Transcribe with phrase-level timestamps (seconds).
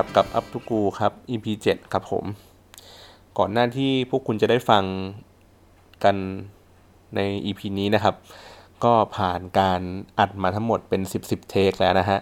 [0.00, 2.24] ับกับอัพทูกูครับ EP 7ครับผม
[3.38, 4.84] ก่อนหน้าที่พวกคุณจะได้ฟัง
[6.04, 6.16] กัน
[7.16, 8.14] ใน EP นี้นะครับ
[8.84, 9.80] ก็ผ่านการ
[10.18, 12.18] อัดมาทั้งหมดเป็น 10 10เทคแล้วนะฮะ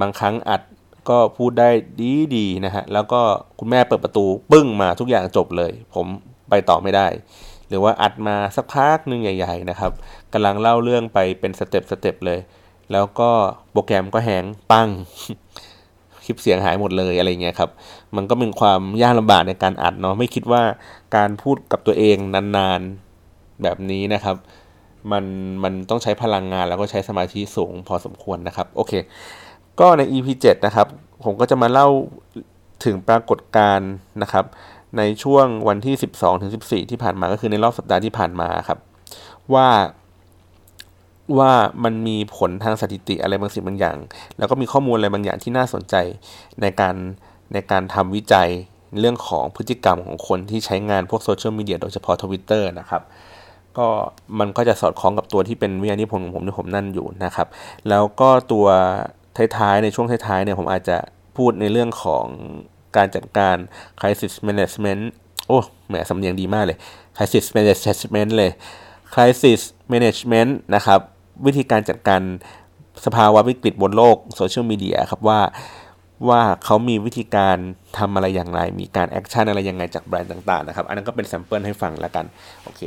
[0.00, 0.62] บางครั้งอัด
[1.10, 3.20] ก็พูดได้ดีดีนะฮะ แล้วก็
[3.58, 6.06] คุณแม่เปิดประตูปึ้งมาทุกอย่างจบเลย ผม
[6.50, 7.06] ไปต่อไม่ได้
[7.68, 9.92] หรือว่าอัดมาสักพักหนึ่งใหญ่ ๆ นะครับ
[10.32, 12.38] กำลังเล่าเรื่องไปเป็นสเต็ปสเต็ปเลย
[12.92, 13.30] แล้วก็
[13.72, 14.88] โปรแกรมก็แหงปัง
[16.28, 17.70] ลิปเสียงหายหมดเลยอะไรเงี้ยครับ
[18.16, 20.62] มันก็เป็นความยากลำบากในการอัดเนาะไม่คิดว่า
[21.16, 24.36] การพูดกับตัวเองนานๆแบบนี้นะครับ
[25.12, 25.24] มัน
[25.64, 28.92] มันต้องใช้พลังงานแล้วก็ใช้สมาธิสูงพอสมควรนะครับโอเค
[29.80, 30.86] ก็ใน EP 7นะครับ
[31.24, 31.88] ผมก็จะมาเล่า
[32.84, 33.90] ถึงปรากฏการณ์
[34.22, 34.44] นะครับ
[34.98, 38.78] ในช่วงวันที่ 12ถึง14 ที่ผ่านมาก็คือในรอบสัปดาห์ที่ผ่านมาครับ
[39.54, 39.68] ว่า
[41.38, 41.52] ว่า
[41.84, 43.98] มันมีผลทางสถิติอะไรบางสิ่งบางอย่าง
[44.38, 45.94] แล้วก็มีข้อมูลอะไรบางอย่างที่น่าสนใจ
[46.60, 46.94] ในการ
[47.52, 48.48] ในการทำวิจัย
[49.00, 53.02] เรื่องของพฤติกรรมของคนที่ใช้งานพวกโซเชียลมีเดียโดยเฉพาะทวิตเตอร์นะครับ
[53.78, 53.86] ก็
[54.38, 57.46] มันก็จะสอดคล้องกับตัวที่เป็นวิทยานิพนธ์ของผมที่ผมนั่นอยู่นะครับ
[57.88, 58.66] แล้วก็ตัว
[59.56, 60.96] ท้ายๆในช่วงท้ายๆเนี่ยผมอาจจะ
[61.36, 62.24] พูดในเรื่องของ
[62.96, 63.56] การจัดการ
[64.00, 65.02] crisis management
[65.48, 66.78] โอ้แหมสำเนียงดีมากเลย
[67.16, 68.50] crisis management เลย
[69.14, 69.60] crisis
[69.92, 71.00] management นะครับ
[71.46, 72.22] วิธีการจัดการ
[73.04, 75.40] สภาวะวิกฤตบนโลกโซเชียลมีเดียครับว่า
[76.28, 77.56] ว่าเขามีวิธีการ
[77.98, 82.24] ทำอะไรอย่างไร มีการ action อะไรยังไงจากแบรนด์ต่างๆนะครับ อันนั้นก็เป็น sample ให้ฟังแล้วกัน
[82.64, 82.82] โอเค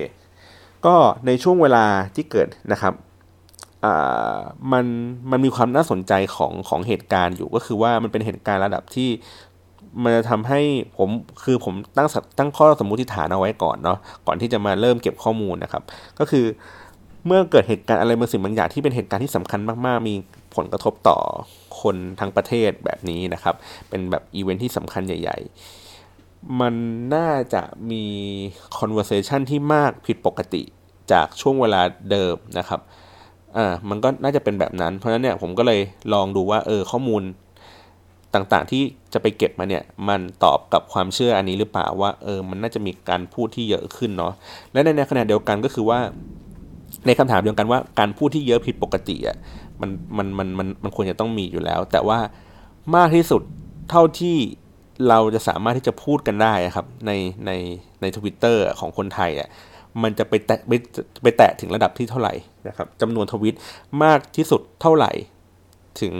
[0.85, 1.85] ก็ในช่วงเวลา
[2.15, 2.93] ที่เกิดนะครับ
[4.71, 4.85] มัน
[5.31, 9.09] มันมีความน่าสนใจของของเหตุการณ์อยู่ก็คือว่ามันเป็นเหตุการณ์ระดับที่
[10.03, 10.61] มันจะทำให้
[10.97, 11.09] ผม
[11.43, 12.07] คือผมตั้ง
[12.39, 13.97] ตั้งข้อสมมุติฐานเอาไว้ก่อนเนาะ
[14.27, 15.83] ก่อนที่จะมาเริ่มเก็บข้อมูลนะครับ
[16.19, 16.45] ก็คือ
[17.25, 20.15] เมื่อเกิดเหตุการณ์อะไรบางสิ่งบางอย่างที่เป็นเหตุการณ์ที่สำคัญมากๆ มี
[20.55, 21.17] ผลกระทบต่อ
[21.81, 23.55] คนทั้งประเทศแบบนี้นะครับ
[23.89, 25.37] เป็นแบบอีเวนท์ที่สำคัญใหญ่
[25.97, 26.73] ๆ มัน
[27.15, 28.03] น่าจะมี
[28.77, 30.63] conversation ที่มากผิดปกติ
[31.11, 32.79] จากช่วงเวลาเดิมนะครับ
[33.57, 35.79] อ่ามันก็น่าจะเป็นแบบนั้น เพราะฉะนั้นเนี่ยผมก็เลย
[36.13, 37.23] ลองดูว่าเออข้อมูล
[38.33, 38.83] ต่างๆที่
[39.13, 44.33] จะไปเก็บมาเนี่ยมันตอบกับความเชื่ออันนี้หรือเปล่าว่าเออมันน่าจะมีการพูดที่เยอะขึ้นเนาะ
[44.71, 45.99] และในขณะเดียวกันก็คือว่า
[47.05, 49.37] ในคำถามเดียวกันว่าการพูดที่เยอะผิดปกติอะ
[49.81, 52.19] มันมันมันมันมันควรจะต้องมีอยู่แล้ว แต่ว่า
[52.95, 53.41] มากที่สุด
[53.89, 54.37] เท่าที่
[55.09, 57.11] เราจะสามารถที่จะพูดกันได้ครับ ใน
[57.45, 57.51] ใน
[58.01, 59.49] ในทวิตเตอร์ของคนไทยอะ
[60.03, 60.71] มันจะไปแตะไป
[61.23, 62.33] ไปแตะถึงระดับที่เท่าไหร่
[62.67, 63.55] นะครับจำนวนทวิต
[64.03, 65.11] มากที่สุดเท่าไหร่
[66.01, 66.13] ถึง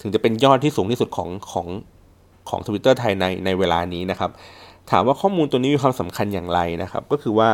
[0.00, 1.66] ถึงจะเป็นยอดที่สูงที่สุดของของ
[2.48, 4.30] ของทวิตเตอร์ไทยในในเวลานี้นะครับ
[4.90, 7.48] ถามว่าข้อมูลตัวนี้มีความสำคัญอย่างไรนะครับ ก็คือว่า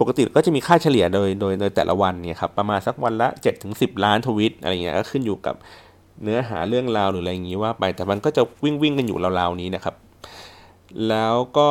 [0.00, 5.54] ปกติก็จะมีค่าเฉลี่ยโดยโดยโดยแต่ละวันเนี่ยครับประมาณสักวันละ7จ็ถึงสิล้านทวิตอะไรเงี้ยก็ขึ้นอยู่กับ
[6.22, 9.94] เนื้อหาเรื่องราวหรืออะไรอย่างนี้ว่าไปแต่มันก็จะวิ่งวิ่งกันอยู่ราวๆนี้นะครับ
[11.08, 11.68] แล้วก็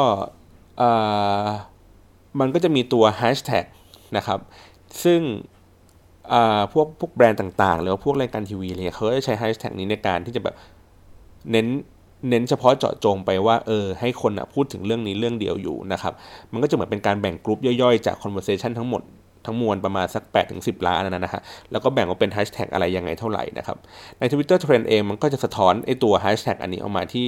[2.39, 3.65] มันก็จะมีตัวแฮชแท็ก
[4.17, 4.39] นะครับ
[5.03, 5.21] ซึ่ง
[6.73, 10.55] พวกพวกแบรนด์ต่างๆ หรือว่าพวกรายการทีวีเนี่ยเขาจะใช้แฮชแท็กนี้ในการที่จะแบบ
[11.51, 11.67] เน้น
[12.29, 16.13] เน้นเฉพาะเจาะจงไปว่าเออให้คนพูดถึงเรื่องนี้เรื่องเดียวอยู่นะครับ
[16.51, 19.01] มันก็จะเหมือนเป็นการแบ่งกลุ่มย่อยๆ จาก conversation ทั้งหมด
[19.45, 23.77] ทั้งมวลประมาณสัก 8 ถึง 10 ล้านนะฮะ แล้วก็แบ่งออกเป็นแฮชแท็กอะไรยังไงเท่าไหร่นะครับ
[24.19, 27.25] ใน Twitter Trend เองมันก็จะสะท้อนไอตัวแฮชแท็กอันนี้ออกมาที่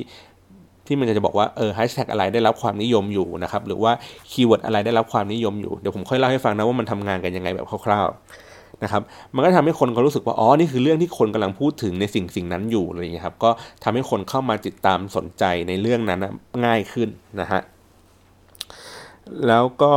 [0.87, 3.91] ที่มันจะบอกว่าเออแฮชแท็กอะไรได้รับความนิยมอยู่นะครับ หรือว่า
[4.31, 8.46] keyword อะไรได้รับความนิยมอยู่ เดี๋ยวผมค่อยเล่าให้ฟังนะว่ามันทำงานกันยังไงแบบคร่าวๆ
[8.83, 9.01] นะครับ
[9.35, 13.49] มันก็ทำให้คนเขารู้สึกว่าอ๋อนี่คือเรื่องที่คนกำลังพูดถึงในสิ่งสิ่งนั้นอยู่อะไรอย่างเงี้ยครับก็
[13.83, 16.19] ทำให้คนเข้ามาติดตามสนใจในเรื่องนั้น
[16.65, 17.09] ง่ายขึ้น
[17.41, 17.61] นะฮะ
[19.47, 19.93] แล้วก็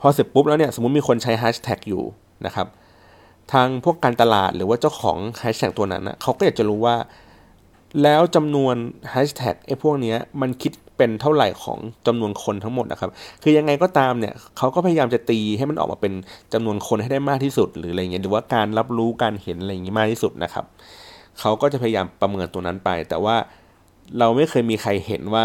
[0.00, 2.02] พอเสร็จปุ๊บแล้วเนี่ยสมมติมีคนใช้แฮชแท็กอยู่
[2.46, 2.66] นะครับ
[3.52, 6.96] ทางพวกการตลาดหรือว่าเจ้าของแฮชแท็กตัวนั้นนะเขาก็อยากจะรู้ว่า
[8.02, 8.74] แล้วจำนวน
[9.10, 13.10] แฮชแท็กไอ้พวกนี้มันคิด เป็นเท่าไหร่ของจำนวนคนทั้งหมดนะครับ
[13.42, 16.12] คือยังไงก็ตามเนี่ยเขาก็พยายามจะตีให้มันออกมาเป็น
[16.52, 20.64] จำนวนคนให้ได้มากที่สุด หรืออะไรเงี้ยหรือว่าการรับรู้การเห็นอะไรอย่างงี้มากที่สุดนะครับ
[21.40, 23.36] เขาก็จะพยายามประเมินตัวนั้นไป แต่ว่า
[24.18, 25.44] เราไม่เคยมีใครเห็นว่า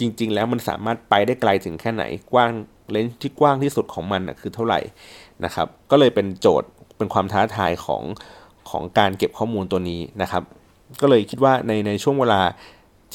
[0.00, 2.52] จริง ๆ แล้วมันสามารถไปได้ไกลถึงแค่ไหนกว้าง
[2.90, 4.80] เลนส์ที่กว้างที่สุดของมันคือเท่าไหร่
[5.44, 8.02] นะครับ ก็เลยเป็นโจทย์เป็นความท้าทายของ
[8.70, 10.42] ของการเก็บข้อมูลตัวนี้นะครับ
[11.00, 12.40] ก็เลยคิดว่าในในช่วงเวลา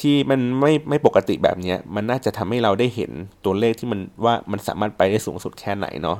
[0.00, 3.10] ที่มันไม่ไม่ปกติแบบนี้มันน่าจะทำให้เราได้เห็น
[3.44, 6.18] ตัวเลขที่มันว่ามันสามารถไปได้สูงสุดแค่ไหนเนาะ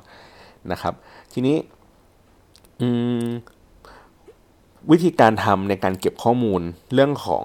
[0.73, 0.95] นะครับ
[1.33, 1.57] ทีนี้
[4.91, 6.63] วิธีการทำในการเก็บข้อมูล
[6.95, 7.45] เรื่องของ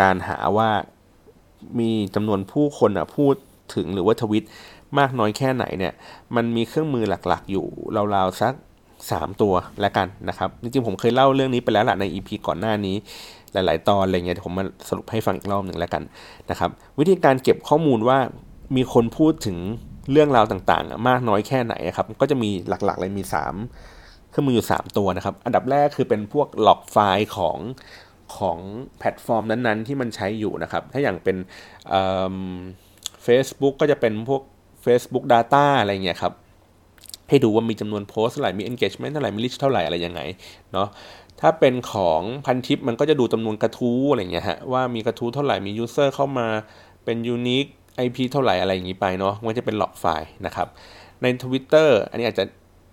[0.00, 0.70] การหาว่า
[1.78, 3.34] มีจำนวนผู้คนอะพูด
[3.74, 4.44] ถึงหรือว่าทวิต
[4.98, 5.94] มากน้อยแค่ไหนเนี่ย
[6.36, 7.66] มันมีเครื่องมือหลักๆ อยู่
[8.14, 8.54] ราวๆสัก
[8.98, 12.96] 3 ตัวแล้วกันนะครับ จริงๆผมเคยเล่าเรื่องนี้ไปแล้วแหละใน EP ก่อนหน้านี้
[13.52, 16.02] หลาย ๆ ตอนอะไรเงี้ยผมมาสรุปให้ฟังอีกรอบหนึ่งแล้วกัน
[16.50, 18.18] นะครับ วิธีการเก็บข้อมูลว่า
[18.76, 19.58] มีคนพูดถึง
[20.12, 23.22] เรื่องราวต่างๆ มากน้อยแค่ไหนครับ ก็จะมีหลักๆ เลยมี
[23.74, 27.58] 3 เครื่องมืออยู่ 3 ตัวนะครับ อันดับแรกคือเป็นพวกล็อกไฟล์ของ
[28.36, 28.58] ของ
[28.98, 31.36] แพลตฟอร์มนั้นๆ ที่มันใช้อยู่นะครับ ถ้าอย่างเป็น
[33.24, 34.42] เฟซบุ๊กก็จะเป็นพวก
[34.84, 36.32] Facebook Data อะไรเงี้ยครับ
[37.28, 40.20] ให้ดูว่ามีจำนวนโพสต์เท่าไหร่ มี engagement เท่าไหร่ มี reach เท่าไหร่ อะไรยังไง
[40.72, 40.88] เนาะ
[41.40, 46.46] ถ้าเป็นของพันทิปมันก็จะดูจำนวนกระทู้อะไรเงี้ยฮะว่ามีกระทู้เท่าไหร่มี user เข้ามา
[47.04, 47.70] เป็น unique
[48.04, 50.68] IP เท่าไหร่อะไรอย่างนี้ไปเนาะมันจะเป็นหลอกไฟล์นะครับ
[51.22, 52.44] ใน Twitter อันนี้อาจจะ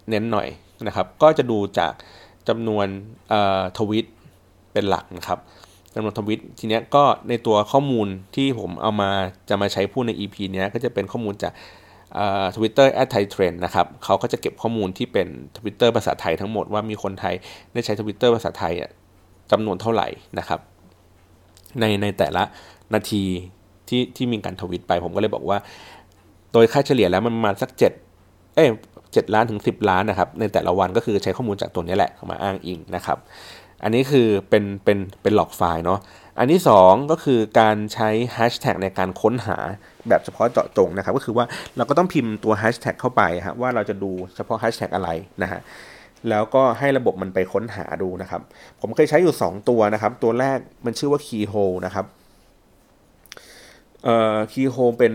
[0.10, 0.48] เน้นหน่อย
[0.88, 1.94] นะครับ ก็จะดูจาก
[2.48, 2.88] จำนวน
[3.78, 4.06] ทวิต
[4.74, 5.40] เป็นหลักนะครับ
[5.94, 9.10] จำนวนทวิตทีเนี้ยก็ในตัวข้อมูลที่ผมเอามา
[9.50, 11.54] จะมาใช้พูดใน EP เนี้ยก็จะเป็นข้อมูลจาก
[12.56, 15.28] ทวิตเตอร์ at ThaiTrend นะครับเขาก็จะเก็บข้อมูลที่เป็น
[15.58, 17.36] ทวิตเตอร์ภาษาไทยทั้งหมดว่ามีคนไทย
[17.74, 18.74] ได้ใช้ทวิตเตอร์ภาษาไทย
[19.52, 20.08] จำนวนเท่าไหร่
[20.40, 20.60] นะครับ
[21.80, 22.44] ในในแต่ละ
[22.94, 23.24] นาที
[23.88, 25.58] ที่ที่มีการทวิตไป ผมก็เลยบอกว่า
[26.54, 27.92] โดยค่าเฉลี่ยแล้วมันประมาณสักเจ็ด
[28.56, 28.66] เอ้
[29.14, 33.18] เจ็ดล้านถึงสิบล้านนะครับ ในแต่ละวันก็คือใช้ข้อมูลจากตัวนี้แหละมาอ้างอิงนะครับ
[33.84, 36.00] อันนี้คือเป็นเป็นเป็นหลอกไฟล์เนาะ
[36.40, 39.58] อันที่ 2 ก็คือการใช้แฮชแท็กในการค้นหา
[40.10, 41.46] แบบเฉพาะเจาะจงนะครับ ก็คือว่า
[41.78, 45.10] เราก็ต้องพิมพ์ตัวแฮชแท็กเข้าไปครับว่าเราจะดูเฉพาะแฮชแท็กอะไร
[45.42, 45.60] นะฮะ
[46.30, 48.42] แล้วก็ให้ระบบมันไปค้นหาดูนะครับ
[48.82, 52.06] ผมเคยใช้อยู่ 2 ตัวนะครับ ตัวแรกมันชื่อว่า Keyhole นะครับ
[54.04, 55.14] เอ่อ Keyhole เป็น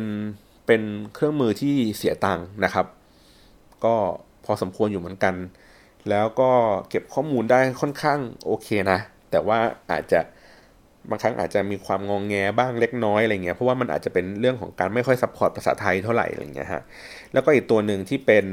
[0.67, 0.83] เป็น
[1.15, 2.87] เครื่องมือที่เสียตังค์นะครับ
[3.85, 3.95] ก็
[4.45, 5.35] พอสมควรอยู่เหมือนกัน
[6.11, 6.51] แล้วก็
[6.89, 8.99] เก็บข้อมูลได้ค่อนข้างโอเคนะ
[9.31, 9.59] แต่ว่า
[9.91, 10.21] อาจจะ
[11.11, 16.83] บางครั้งอาจจะมีความงองแงบ้างเล็กน้อยอะไรเงี้ยเพราะว่ามันอาจจะเป็นเรื่องของการไม่ค่อย support ภาษาไทยเท่าไหร่อะไรเงี้ยฮะ
[17.33, 18.45] แล้วก็อีกตัวหนึ่งที่เป็น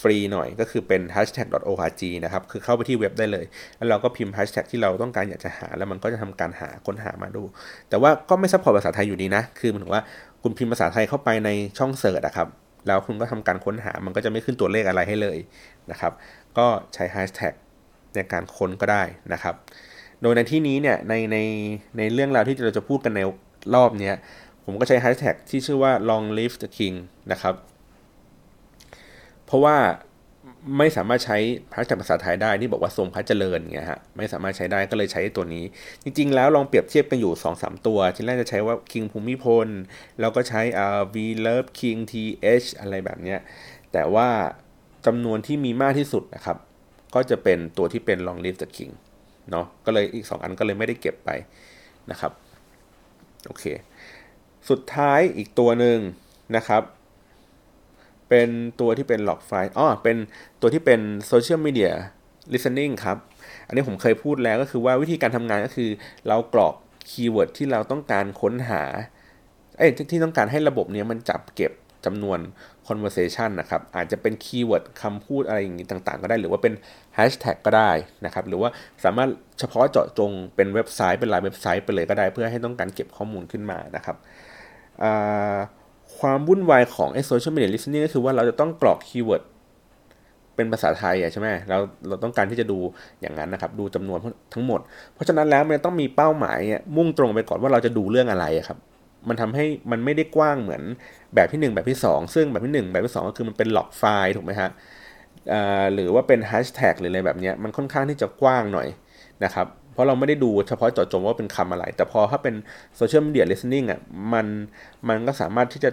[0.00, 3.44] ฟรีหน่อยก็คือเป็น hashtag.org นะครับคือเข้าไปที่เว็บได้เลย
[3.76, 7.42] แล้วเราก็พิมพ์ hashtag ที่เราต้องการอยากจะหา แล้วมันก็จะทำการหาค้นหามาดู
[7.88, 10.02] แต่ว่าก็ไม่ support ภาษาไทยอยู่ดีนะ คือหมายถึงว่า
[10.42, 12.48] คุณพิมพ์ภาษาไทยเข้าไปในช่องเสิร์ชอะครับ
[12.86, 15.38] แล้วคุณก็ทำการค้นหามันก็จะไม่ขึ้นตัวเลขอะไรให้เลย
[15.90, 16.12] นะครับ
[16.58, 17.54] ก็ใช้แฮชแท็ก
[18.14, 19.02] ในการค้นก็ได้
[19.32, 19.54] นะครับ
[20.24, 21.38] โดยในที่นี้เนี่ยในใน
[21.98, 23.20] ในเรื่องราวที่เราจะพูดกันใน
[23.74, 24.12] รอบนี้
[24.64, 26.96] ผมก็ใช้แฮชแท็กที่ชื่อว่า long live the king
[27.32, 27.54] นะครับ
[29.46, 29.76] เพราะว่า
[30.78, 31.38] ไม่สามารถใช้
[31.72, 35.64] พระจากภาษาไทยได้ที่บอกว่าทรงพระเจริญเงี้ยฮะไม่สามารถใช้ได้ก็เลยใช้ตัวนี้
[36.02, 39.68] จริง ๆ แล้วลองเปรียบเทียบกันอยู่2อสตัว ที่แรกจะใช้ว่า King ภูมิพล
[40.20, 41.16] แล้วก็ใช้อ่า V
[41.46, 43.38] Love King TH อะไรแบบเนี้ย
[43.92, 44.28] แต่ว่า
[45.06, 46.56] จำนวนที่มีมากที่สุดนะครับ
[47.14, 48.92] ก็จะเป็นตัวที่เป็น long live the king
[49.50, 51.30] เนาะก็เลยอีก 2 อันก็เลยไม่ได้เก็บไป
[52.10, 52.32] นะครับ
[53.46, 53.64] โอเค
[54.68, 55.98] สุดท้ายอีกตัวหนึ่ง
[56.56, 56.82] นะครับ
[58.28, 58.48] เป็น
[58.80, 60.16] ตัวที่เป็น log file อ๋อเป็น
[60.60, 61.00] ตัวที่เป็น
[61.30, 61.92] social media
[62.52, 63.18] listening ครับ
[63.66, 65.90] อันนี้ผมเคยพูดแล้วก็คือว่าวิธีการทำงานก็คือ
[66.28, 66.74] เรากรอก
[67.10, 68.82] keyword ที่เราต้องการค้นหา
[69.78, 71.72] เอ้ที่ต้องการให้ระบบเนี้ยมันจับเก็บ
[72.06, 72.38] จำนวน
[72.88, 76.74] conversation นะครับ อาจจะเป็น keyword คำพูดอะไรอย่างนี้ต่างๆ ก็ได้ หรือว่าเป็น
[77.16, 77.90] hashtag ก็ได้
[78.24, 78.70] นะครับ หรือว่า
[79.04, 79.28] สามารถ
[79.58, 84.16] เฉพาะเจาะจงเป็นเว็บไซต์เป็นรายเว็บไซต์ไปเลยก็ได้ เพื่อให้ต้องการเก็บข้อมูลขึ้นมานะครับ
[86.18, 89.42] ความวุ่นวายของไอ้ social media listening ก็คือว่าเราจะต้องกรอก keyword
[90.56, 91.78] เป็นภาษาไทยใช่ไหมเรา
[92.08, 92.78] เราต้องการที่จะดู
[93.20, 94.18] อย่างนั้นนะครับ ดูจำนวน
[94.54, 94.80] ทั้งหมด
[95.14, 96.60] เพราะฉะนั้นแล้วมันต้องมีเป้าหมาย
[96.96, 98.78] มุ่งตรงไปก่อนว่าเราจะดูเรื่องอะไรครับ
[99.28, 100.82] มันทำให้มันไม่ได้กว้างเหมือน
[101.34, 104.70] แบบที่ 1 แบบที่ 2 ซึ่งแบบที่ 1 แบบที่ 2 ก็คือมันเป็น log file ถูกไหมฮะ
[105.94, 108.88] หรือว่าเป็นแฮชแท็กหรืออะไรแบบนี้มันค่อนข้างที่จะกว้างหน่อย
[109.44, 112.54] นะครับเพราะเราไม่ได้ดูเฉพาะเจาะจงว่าเป็นคำอะไร แต่พอถ้าเป็น
[112.96, 114.00] social media listening อะ
[114.32, 114.46] มัน
[115.08, 115.90] มันก็สามารถที่จะ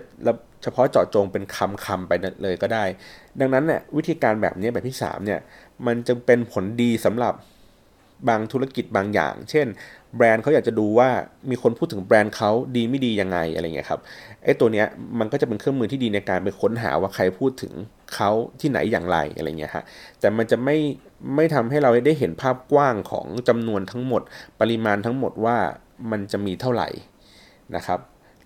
[0.63, 2.11] เฉพาะเจาะจงเป็นคำคำไป
[2.43, 2.83] เลยก็ได้
[3.39, 5.39] ดังนั้นเนี่ยวิธีการแบบนี้แบบที่3เนี่ย
[5.85, 7.33] มันจึงเป็นผลดีสำหรับ
[8.29, 9.67] บางธุรกิจบางอย่าง เช่น
[10.15, 11.09] แบรนด์เขาอยากจะดูว่า
[11.49, 13.99] มีคนพูดถึงแบรนด์เขาดีไม่ดียังไงอะไรเงี้ยครับ
[14.43, 14.87] ไอ้ตัวเนี้ย
[15.19, 17.73] มันก็จะเป็นเครื่องมือที่ดีในการไปค้นหาว่าใครพูดถึง
[18.15, 19.83] เขาที่ไหนอย่างไรอะไรเงี้ยฮะ
[20.19, 20.77] แต่มันจะไม่
[21.35, 24.21] ไม่ทำให้เราได้เห็นภาพกว้างของจำนวนทั้งหมด
[24.59, 25.57] ปริมาณทั้งหมดว่า
[26.11, 26.89] มันจะมีเท่าไหร่
[27.75, 27.99] นะครับ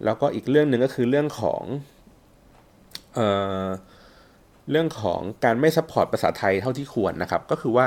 [0.03, 1.63] แล้วก็อีกเรื่องหนึ่งก็คือเรื่องของ
[3.15, 3.27] เอ่
[3.63, 3.65] อ
[4.71, 7.85] เรื่องของการไม่ support ภาษาไทยเท่าที่ควรนะครับ ก็คือว่า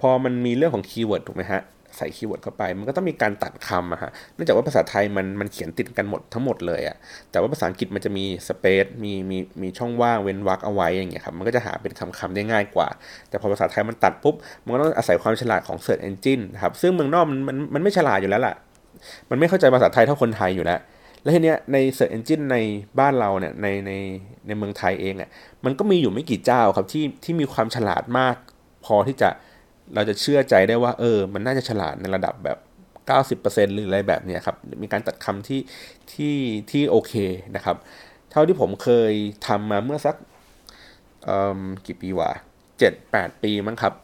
[0.00, 1.62] พอมันมีเรื่องของ keyword ถูกไหมฮะ
[1.96, 6.96] ใส่ keyword เข้าไป มันก็ต้องมีการตัดคำอะฮะเนื่องจากว่าภาษาไทยมันมันเขียนติดกันหมดทั้งหมดเลยอะ
[7.30, 12.88] แต่ว่าภาษาอังกฤษมันจะมี space มีมีมีช่องว่างเว้นวรรคเอาไว้อย่างเงี้ยครับมันก็จะหาเป็นคำคำได้ง่ายกว่า
[13.28, 18.54] แต่พอภาษาไทยมันตัดปุ๊บ มันก็ต้องอาศัยความฉลาดของ Search Engine ครับซึ่งเมืองนอกมันมันมันไม่ฉลาดอยู่แล้วล่ะ
[19.30, 20.80] มันไม่เข้าใจภาษาไทยเท่าคนไทยอยู่แล้ว
[21.22, 22.56] แล้วทีเนี้ยใน Search Engine ใน
[22.98, 23.92] บ้านเราเนี่ยในใน
[24.46, 25.30] ในเมืองไทยเองเนี่ย
[25.64, 28.36] มันก็มีอยู่ไม่กี่เจ้าครับที่ที่มีความฉลาดมาก
[28.86, 29.30] พอที่จะ
[29.94, 32.58] เราจะเชื่อใจได้ว่าเออ มันน่าจะฉลาดในระดับแบบ
[33.42, 35.60] 90%หรืออะไรแบบนี้ครับ มีการตัดคำที่
[36.12, 36.36] ที่
[36.70, 37.14] ที่โอเค
[37.56, 37.76] นะครับ
[38.30, 39.12] เท่าที่ผมเคย
[39.46, 40.16] ทำมาเมื่อสัก
[41.86, 42.30] กี่ปีวะ
[42.78, 43.94] เจ็ดแปดปีมั้งครับ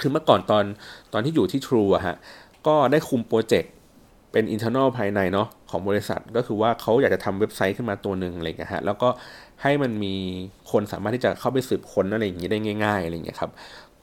[0.00, 0.64] คือเมื่อก่อนตอน
[1.12, 2.16] ตอนที่อยู่ที่ True อะฮะ
[2.66, 3.72] ก็ได้คุมโปรเจกต์
[4.32, 9.08] เป็น internal ภายในเนาะของบริษัทก็คือว่าเขาอยากจะทำเว็บไซต์ขึ้นมาตัวหนึ่งอะไรเงี้ยฮะแล้วก็
[9.62, 10.14] ให้มันมี
[10.70, 13.50] คนสามารถที่จะเข้าไปสืบค้นอะไรอย่างนี้ได้ง่ายๆอะไรเงี้ยครับ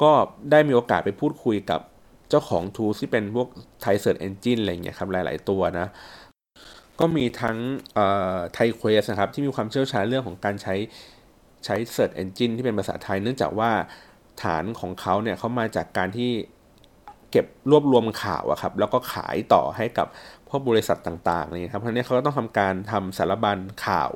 [0.02, 0.12] ก็
[0.52, 1.82] ได้มีโอกาสไปพูดคุยกับ
[2.30, 3.48] เจ้าของ t o o l ที่เป็นพวก
[3.84, 5.88] Thai Search Engine อะไรเงี้ยครับหลาย ๆ ตัวนะ
[7.00, 7.58] ก็มีทั้ง
[8.54, 10.76] ไทยเควสนะครับ ที่มีความเชี่ยวชาญเรื่องของการใช้
[11.66, 13.72] ใช้ Search Engine ที่เป็นภาษาไทย เนื่องจากว่า
[14.44, 16.32] ฐานของเขาเนี่ยเขามาจากการที่
[17.32, 20.08] เก็บรวบรวมข่าวอะครับ แล้วก็ขายต่อให้กับ
[20.50, 24.12] พวกบริษัทต่างๆนี่ครับเพราะนี้เขาก็ต้องทำการทำสารบัญข่าว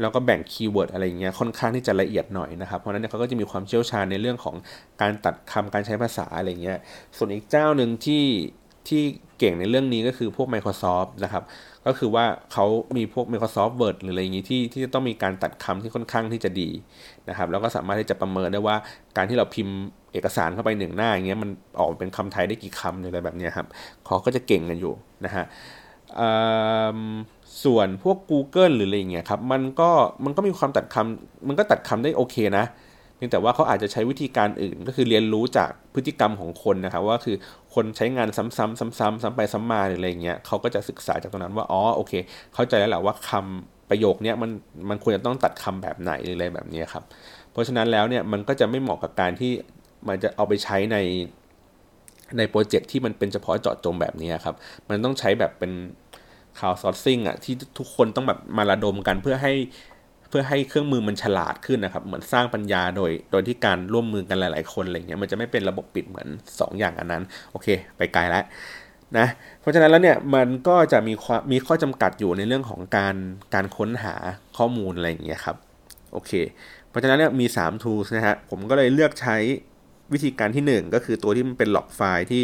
[0.00, 4.56] แล้วก็แบ่ง keyword อะไรเงี้ยค่อนข้างที่จะละเอียดหน่อยนะครับ เพราะนั้นเขาก็จะมีความเชี่ยวชาญในเรื่องของ
[5.00, 6.78] การตัดคำการใช้ภาษาอะไรเงี้ย
[7.16, 8.24] ส่วนอีกเจ้าหนึ่งที่
[8.88, 9.02] ที่
[9.38, 11.44] เก่งในเรื่องนี้ก็คือพวก Microsoft นะครับ
[11.86, 16.68] ก็คือว่าเขามีพวก Microsoft Word หรืออะไรอย่างนี้ที่ที่จะต้องมีการตัดคำที่ค่อนข้างที่จะดี
[17.28, 18.76] นะครับ แล้วก็สามารถที่จะประเมินได้ว่า
[19.16, 19.76] การที่เราพิมพ์
[20.12, 23.66] เอกสารเข้าไปหนึ่งหน้าอย่างเงี้ยมันออกเป็นคำไทยได้กี่คำอะไรแบบนี้ครับ
[24.04, 24.92] เขาก็จะเก่งกันอยู่
[25.24, 25.44] นะฮะ
[27.64, 29.90] ส่วนพวก Google หรืออะไรเงี้ยครับมันก็
[30.24, 32.64] มันก็มีความตัดคำมันก็ตัดคำได้โอเคนะ
[33.16, 37.36] เพียงแต่ว่าเขาอาจจะใช้วิธีการอื่นก็คือเรียนรู้จากพฤติกรรมของคนนะครับว่าคือ
[37.74, 42.12] คนใช้งานซ้ำๆซ้ำๆซ้ำไปซ้ำมาหรืออะไรเงี้ยเขาก็จะศึกษาจากตรงนั้นว่าอ๋อโอเค
[42.54, 44.50] เข้าใจแล้วแหละว่าคำประโยคนี้มัน
[44.88, 47.04] มันควรจะต้องตัดคำแบบไหนหรืออะไรแบบนี้ครับ
[47.52, 49.52] เพราะฉะนั้นแล้วเนี่ยมันก็จะไม่เหมาะกับการที่
[50.08, 50.96] มันจะเอาไปใช้ใน
[52.38, 54.54] ในโปรเจกต์ที่มันเป็นเฉพาะเจาะจงแบบนี้ครับ
[54.88, 55.72] มันต้องใช้แบบเป็น
[56.60, 59.52] ข่าวซอร์ซิ่งอะที่ทุกคนต้องแบบมาระดมกันเพื่อให้
[60.28, 68.44] เพื่อให้เครื่องมือมันฉลาดขึ้นนะครับ เหมือนสร้างปัญญาโดย โดยที่การร่วมมือกันหลาย ๆ คนอะไรเงี้ยมันจะไม่เป็นระบบปิดเหมือน 2 อย่างอันนั้น โอเค ไปไกลแล้ว
[69.18, 69.26] นะ
[69.60, 73.16] เพราะฉะนั้นแล้วเนี่ยมันก็จะมีความมีข้อจำกัดอยู่ในเรื่องของการ
[73.54, 74.14] การค้นหา
[74.56, 75.56] ข้อมูลอะไรอย่างเงี้ยครับ
[76.12, 76.32] โอเค
[76.88, 79.36] เพราะฉะนั้นเนี่ยมี 3 tools นะฮะผมก็เลยเลือกใช้
[80.12, 82.42] วิธีการที่ 1 ก็คือตัวที่มันเป็นหลอกไฟล์ที่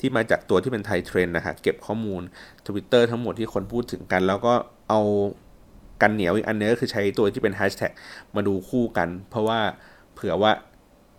[0.00, 2.22] ที่มาจากตัวที่เป็นไทเทรนนะฮะเก็บข้อมูล
[2.66, 4.54] Twitter ทั้งหมดที่คนพูดถึงกัน แล้วก็
[4.90, 5.00] เอา
[6.02, 7.92] กันเหนียวอีกอันนึงก็คือใช้ตัวที่เป็นแฮชแท็ก
[8.34, 9.60] มาดูคู่กัน เพราะว่า
[10.14, 10.52] เผื่อว่า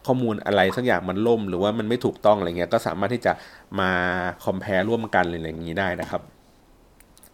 [0.05, 3.33] ข้อมูลอะไรสักอย่างมันล่ม หรือว่ามันไม่ถูกต้องอะไรเงี้ยก็สามารถที่จะ
[3.79, 3.91] มา
[4.43, 6.21] คอมเพลร่วมกันอะไรอย่างนี้ได้นะครับ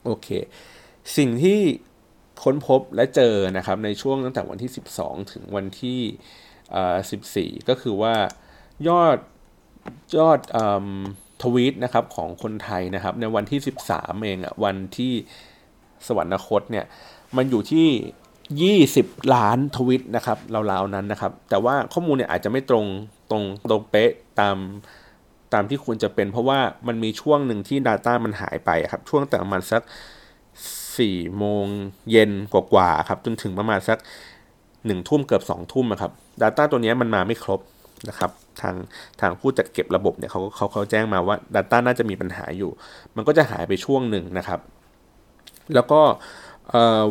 [0.06, 0.28] โอเค
[1.18, 1.60] สิ่งที่
[2.44, 8.16] ค้นพบและเจอนะครับในช่วงตั้งแต่วันที่ 12 ถึงวันที่ 14 ก็คือว่า
[8.88, 9.18] ยอด
[10.18, 10.40] ยอด
[11.42, 13.60] ทวีตนะครับของคนไทยนะครับ ในวันที่
[13.92, 15.14] 13 เองอะวันที่
[16.08, 16.86] สวรรคตเนี่ย
[17.38, 17.88] มันอยู่ที่
[18.86, 20.38] 20 ล้านทวิตนะครับ
[20.72, 22.86] ราวๆนั้นนะครับ แต่ว่าข้อมูลเนี่ยอาจจะไม่ตรง
[23.30, 24.58] ตรงตรงเป๊ะตาม
[25.54, 29.82] ตามที่ควรจะเป็น เพราะว่ามันมีช่วงหนึ่งที่ Data มันหายไปครับ ช่วงแต่ประมาณสัก
[30.60, 31.66] 4 โมง
[32.12, 33.98] เย็นกว่าๆครับ จนถึงประมาณสัก
[34.86, 37.62] หนึ่งทุ่มเกือบสองทุ่มครับ Data ตัวนี้มันมาไม่ครบ
[38.10, 38.76] นะครับ ทาง
[39.22, 42.72] ทางผู้จัดเก็บระบบเนี่ยเขาเขาเขาแจ้งมาว่า Data น่าจะมีปัญหาอยู่
[43.16, 44.60] มันก็จะหายไปช่วงหนึ่งนะครับ
[45.76, 46.02] แล้วก็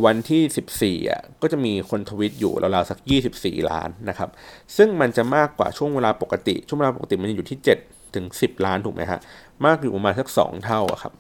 [0.07, 2.99] วันที่ 14อะก็จะมีคนทวิตอยู่ราวๆสัก
[3.35, 4.31] 24 ล้านนะครับ
[4.76, 9.21] ซึ่งมันจะมากกว่าช่วงเวลาปกติ ช่วงเวลาปกติมันอยู่ที่ 7 ถึง 10 ล้านถูกไหมฮะ
[9.67, 11.12] มากอยู่ประมาณสัก 2 เท่าครับ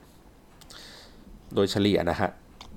[1.54, 2.30] โดยเฉลี่ยนะฮะ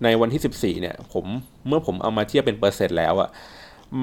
[0.03, 1.25] ในวันที่ 14 เนี่ย ผม
[1.67, 3.29] เมื่อผมเอามาเทียบเป็นเปอร์เซ็นต์แล้วอะ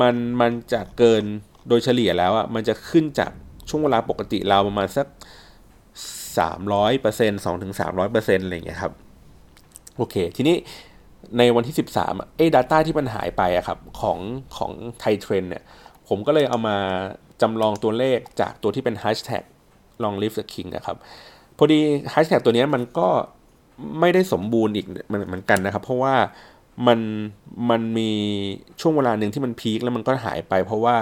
[0.00, 1.25] มันมันจะเกิน
[1.69, 3.31] โดยเฉลี่ยแล้วอะมันจะขึ้นจาก
[3.69, 5.07] ช่วงเวลาปกติเราประมาณสัก
[6.29, 8.93] 300เปอร์เซ็นต์2ถึง300เปอร์เซ็นต์อะไรอย่างเงี้ยครับ
[9.97, 10.57] โอเค ทีนี้
[11.39, 14.19] ในวันที่ 13เอ้ data ที่มันหายไปอะครับของ
[14.57, 15.63] ของไทเทรนเนี่ย
[16.09, 16.77] ผมก็เลยเอามา
[17.43, 19.45] จำลองตัวเลขจากตัวที่เป็น hashtag
[20.03, 20.97] long live the king นะครับ
[21.57, 21.81] พอดี
[22.15, 23.09] hashtag ตัวนี้มันก็
[24.01, 26.15] ไม่ได้สมบูรณ์อีกเหมือนกันนะครับ เพราะว่า
[26.87, 27.01] มัน
[27.71, 28.11] มันมี
[28.81, 30.97] ช่วงเวลาหนึ่งที่มันพีคแล้วมันก็หายไป เพราะว่า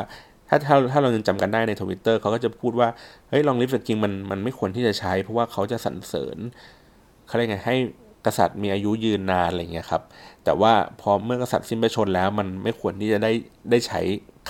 [0.48, 2.88] ถ้าถ้าถ้าเรายังจำกันได้ในทวิตเตอร์เขาก็จะพูดว่า
[3.30, 6.38] เฮ้ย long live the king มันมันไม่ควรที่จะใช้ เพราะว่าเขาจะสรรเสริญ
[7.26, 7.76] เขาเรียกไงให้
[8.26, 10.02] กษัตริย์มีอายุยืนนานอะไรเงี้ยครับ
[10.44, 13.32] แต่ว่าพอเมื่อกษัตริย์สิ้นพระชนแล้วมันไม่ควรที่จะได้
[13.70, 14.00] ได้ใช้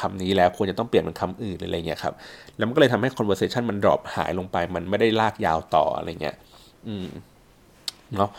[0.00, 2.14] คำนี้แล้วควรจะต้องเปลี่ยนเป็นคำอื่นอะไรเงี้ยครับ
[2.56, 6.36] แล้วมันก็เลยทำให้ conversation มัน drop หายลงไป มันไม่ได้ลากยาวต่ออะไรเงี้ย
[6.86, 7.06] อืม
[8.16, 8.30] เนาะ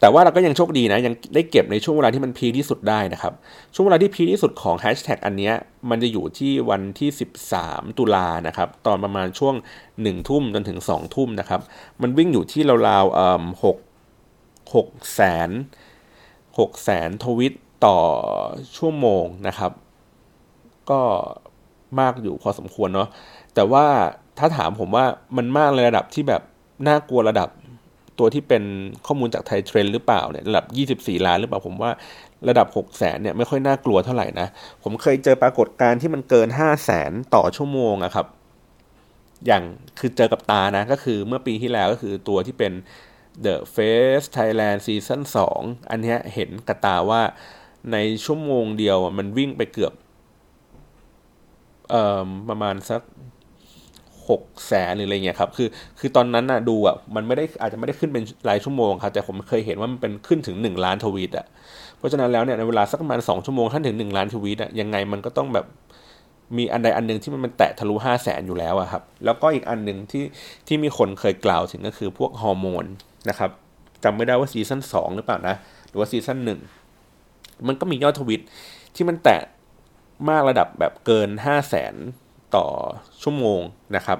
[0.00, 3.32] แต่ว่าเราก็ยังโชคดีนะ ยังได้เก็บในช่วงเวลาที่มันพีที่สุดได้นะครับ
[3.74, 5.50] ช่วงเวลาที่พีที่สุดของแฮชแท็กอันนี้
[5.90, 7.10] มันจะอยู่ที่วันที่
[7.54, 9.54] 13 ตุลานะครับ ตอนประมาณช่วง
[9.90, 11.60] 1 ทุ่มจนถึง 2 ทุ่มนะครับ
[12.02, 13.76] มันวิ่งอยู่ที่ราวๆเอ่อหก
[14.74, 15.50] หกแสน
[16.58, 17.54] หกแสนทวิต
[17.86, 17.98] ต่อ
[18.76, 19.72] ชั่วโมงนะครับ
[20.90, 21.00] ก็
[22.00, 23.08] มากอยู่พอสมควรเนาะ
[23.54, 23.86] แต่ว่า
[24.38, 25.04] ถ้าถามผมว่า
[25.36, 26.42] มันมากในระดับที่แบบ
[26.88, 27.48] น่ากลัวระดับ
[28.18, 28.62] ตัวที่เป็น
[29.06, 31.90] ข้อมูลจากไทยเทรนหรือเปล่าเนี่ยระดับ 24 ล้านหรือเปล่าผมว่า
[32.48, 34.48] ระดับ 6 0แสนเนี่ยไม่ค่อยน่ากลัวเท่าไหร่นะ
[34.82, 38.26] ผมเคยเจอปรากฏการณ์ที่มันเกิน 5 0 0แสนต่อชั่วโมงอะครับ
[39.46, 39.62] อย่าง
[39.98, 42.72] คือเจอกับตานะ ก็คือเมื่อปีที่แล้วก็คือตัวที่เป็น
[43.44, 45.20] The Face Thailand Season
[45.56, 47.22] 2 อันนี้เห็นกับตาว่า
[47.92, 49.92] ในชั่วโมงเดียวมันวิ่งไปเกือบ
[51.90, 53.02] เอ่อประมาณสัก
[54.28, 61.46] หกแสนหรืออะไรเงี้ยครับคือคือตอนนั้นน่ะดูอะมันไม่ได้อาจจะไม่ได้ขึ้นเป็นรายชั่วโมงครับแต่ผมเคยเห็นว่ามันเป็นขึ้นถึงหนึ่งล้านทวีตอะ
[61.98, 65.66] เพราะฉะนั้นแล้วเนี่ยในเวลาสักประมาณสองชั่วโมงถ้าถึงหนึ่งล้านทวีตอะยังไงมันก็ต้องแบบ
[66.56, 70.24] มีอันใดอันหนึ่งที่มันแตะทะลุห้าแสนอยู่แล้วอะครับแล้วก็อีกอันหนึ่งที่
[70.66, 72.84] ที่มีคนเคยกล่าวถึงก็คือพวกฮอร์โมน
[73.28, 73.50] นะครับ
[74.04, 75.56] จำไม่ได้ว่าซีซั่นสองหรือเปล่านะ
[75.88, 76.60] หรือว่าซีซั่นหนึ่ง
[77.66, 78.42] มันก็มียอดทวิต
[78.94, 79.40] ที่มันแตะ
[80.28, 81.94] มากระดับแบบเกิน 5 0 0แสน
[82.56, 82.66] ต่อ
[83.22, 83.60] ชั่วโมง
[83.96, 84.18] นะครับ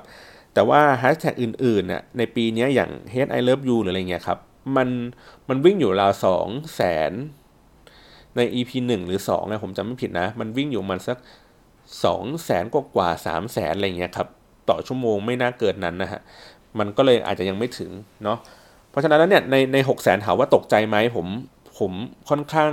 [0.54, 4.38] แต่ว่าแฮชแท็กอื่นๆเนี่ยในปีนี้อย่าง Hate I Love You หรืออะไรเงี้ยครับ
[4.76, 4.88] มัน
[5.48, 7.12] มันวิ่งอยู่ราวสองแสน
[8.36, 11.18] ใน EP หนึ่งหรือสองนะผมจำไม่ผิดนะ มันวิ่งอยู่มันสัก
[12.04, 14.28] สองแสนกว่ากว่าสามแสนอะไรเงี้ยครับ
[14.68, 16.20] ต่อชั่วโมงไม่น่าเกินนั้นนะฮะ
[16.78, 17.90] มันก็เลยอาจจะยังไม่ถึง
[18.24, 18.38] เนาะ
[18.90, 21.26] เพราะฉะนั้นแล้วเนี่ยในในหกแสนถามว่าตกใจไหมผม
[21.78, 21.92] ผม
[22.28, 22.72] ค่อนข้าง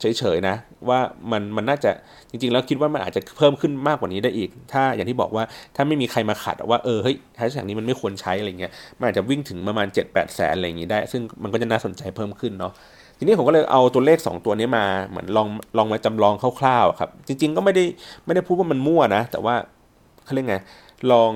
[0.00, 0.56] เฉยๆนะ
[0.90, 1.00] ว่า
[1.32, 1.90] มันมันน่าจะ
[2.30, 5.44] จริง ๆ แล้วคิดว่ามันอาจจะเพิ่มขึ้นมากกว่านี้ได้อีก ถ้าอย่างที่บอกว่า
[5.76, 12.72] ถ้าไม่มีใครมาขัดว่าเออเฮ้ยแฮชแท็กนี้มันไม่ควรใช้อะไรเงี้ยมันอาจจะวิ่งถึงประมาณ 7 8แสนอะไรอย่างนี้ได้ ซึ่งมันก็จะน่าสนใจเพิ่มขึ้นเนาะ
[13.18, 17.84] ทีนี้ผมก็เลยเอาตัวเลข 2 ตัวนี้มาเหมือนลองลองมาจำลองคร่าวๆครับ จริง ๆ ก็ไม่ได้
[18.26, 19.54] ไม่ได้พูดว่ามันมั่วนะ แต่ว่า
[20.24, 20.56] เขาเรียกไง
[21.12, 21.32] ลอง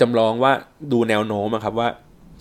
[0.00, 0.52] จำลองว่า
[0.92, 1.88] ดูแนวโน้มครับว่า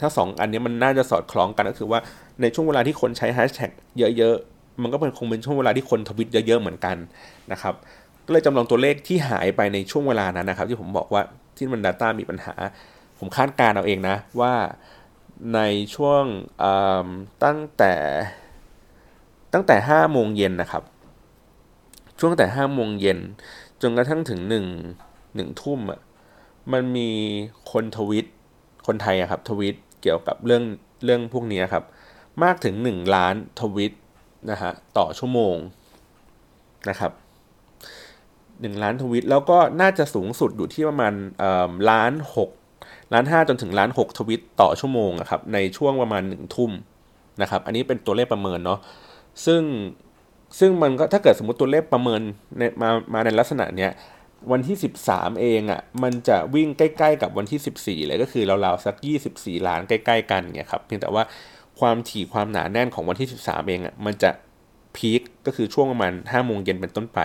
[0.02, 2.00] ถ้า 2 อันนี้มันน่าจะสอดคล้องกันก็คือว่า
[2.42, 3.72] ในช่วงเวลาที่คนใช้แฮชแท็ก
[4.18, 4.38] เยอะ
[4.82, 6.98] มันก็เป็นคงเป็นช่วงเวลาที่คนทวิตเยอะๆเหมือนกัน
[7.52, 7.74] นะครับ
[8.26, 11.22] ก็เลยจำลองตัวเลขที่หายไปในช่วงเวลานั้นนะครับ ที่ผมบอกว่า
[11.58, 12.54] ที่มัน Data มีปัญหา
[13.20, 14.54] ผมคาดการเอาเองนะว่า
[15.56, 15.60] ใน
[15.96, 16.24] ช่วง
[17.44, 17.94] ตั้งแต่
[19.54, 20.84] ตั้งแต่ห้าโมงเย็นนะครับ
[22.20, 23.20] ช่วงแต่ห้าโมงเย็น
[23.82, 24.66] จนกระทั่งถึงหนึ่ง
[25.36, 26.00] หนึ่งทุ่มอะ
[26.72, 27.10] มันมี
[27.72, 28.26] คนทวิต
[28.88, 30.64] คนไทยอะครับทวิตเกี่ยวกับเรื่อง
[31.04, 31.84] เรื่องพวกนี้ครับ
[32.44, 33.94] มากถึงหนึ่งล้านทวิต
[34.52, 35.56] นะฮะต่อชั่วโมง
[36.90, 37.12] นะครับ
[38.62, 41.14] หนึ่งล้านทวิตแล้วก็น่าจะสูงสุดอยู่ที่ประมาณ
[41.90, 42.50] ล้านหก
[43.14, 46.72] ล้านห้าจนถึงล้านหกทวิตต่อชั่วโมงนะครับในช่วงประมาณหนึ่งทุ่ม
[47.42, 48.80] นะครับ อันนี้เป็นตัวเลขประเมินเนาะ
[49.46, 49.62] ซึ่ง
[50.60, 52.22] ซึ่งมันก็ถ้าเกิดสมมติตัวเลขประเมิน
[52.58, 53.92] ในมามาในลักษณะเนี้ย
[54.52, 54.78] วันที่
[55.08, 58.96] 13 เองอะ่ะมันจะวิ่งใกล้ ๆ กับวันที่ 14 เลยก็คือราวๆสัก
[59.32, 61.24] 24 ล้านใกล้ ๆ กันเนี่ยครับเพียงแต่ว่า
[61.80, 64.32] ความถี่ความหนาแน่นของวันที่ 13 เองอะ่ะมันจะ
[64.96, 67.20] พีคก็คือช่วงประมาณ5โมงเย็นเป็นต้นไป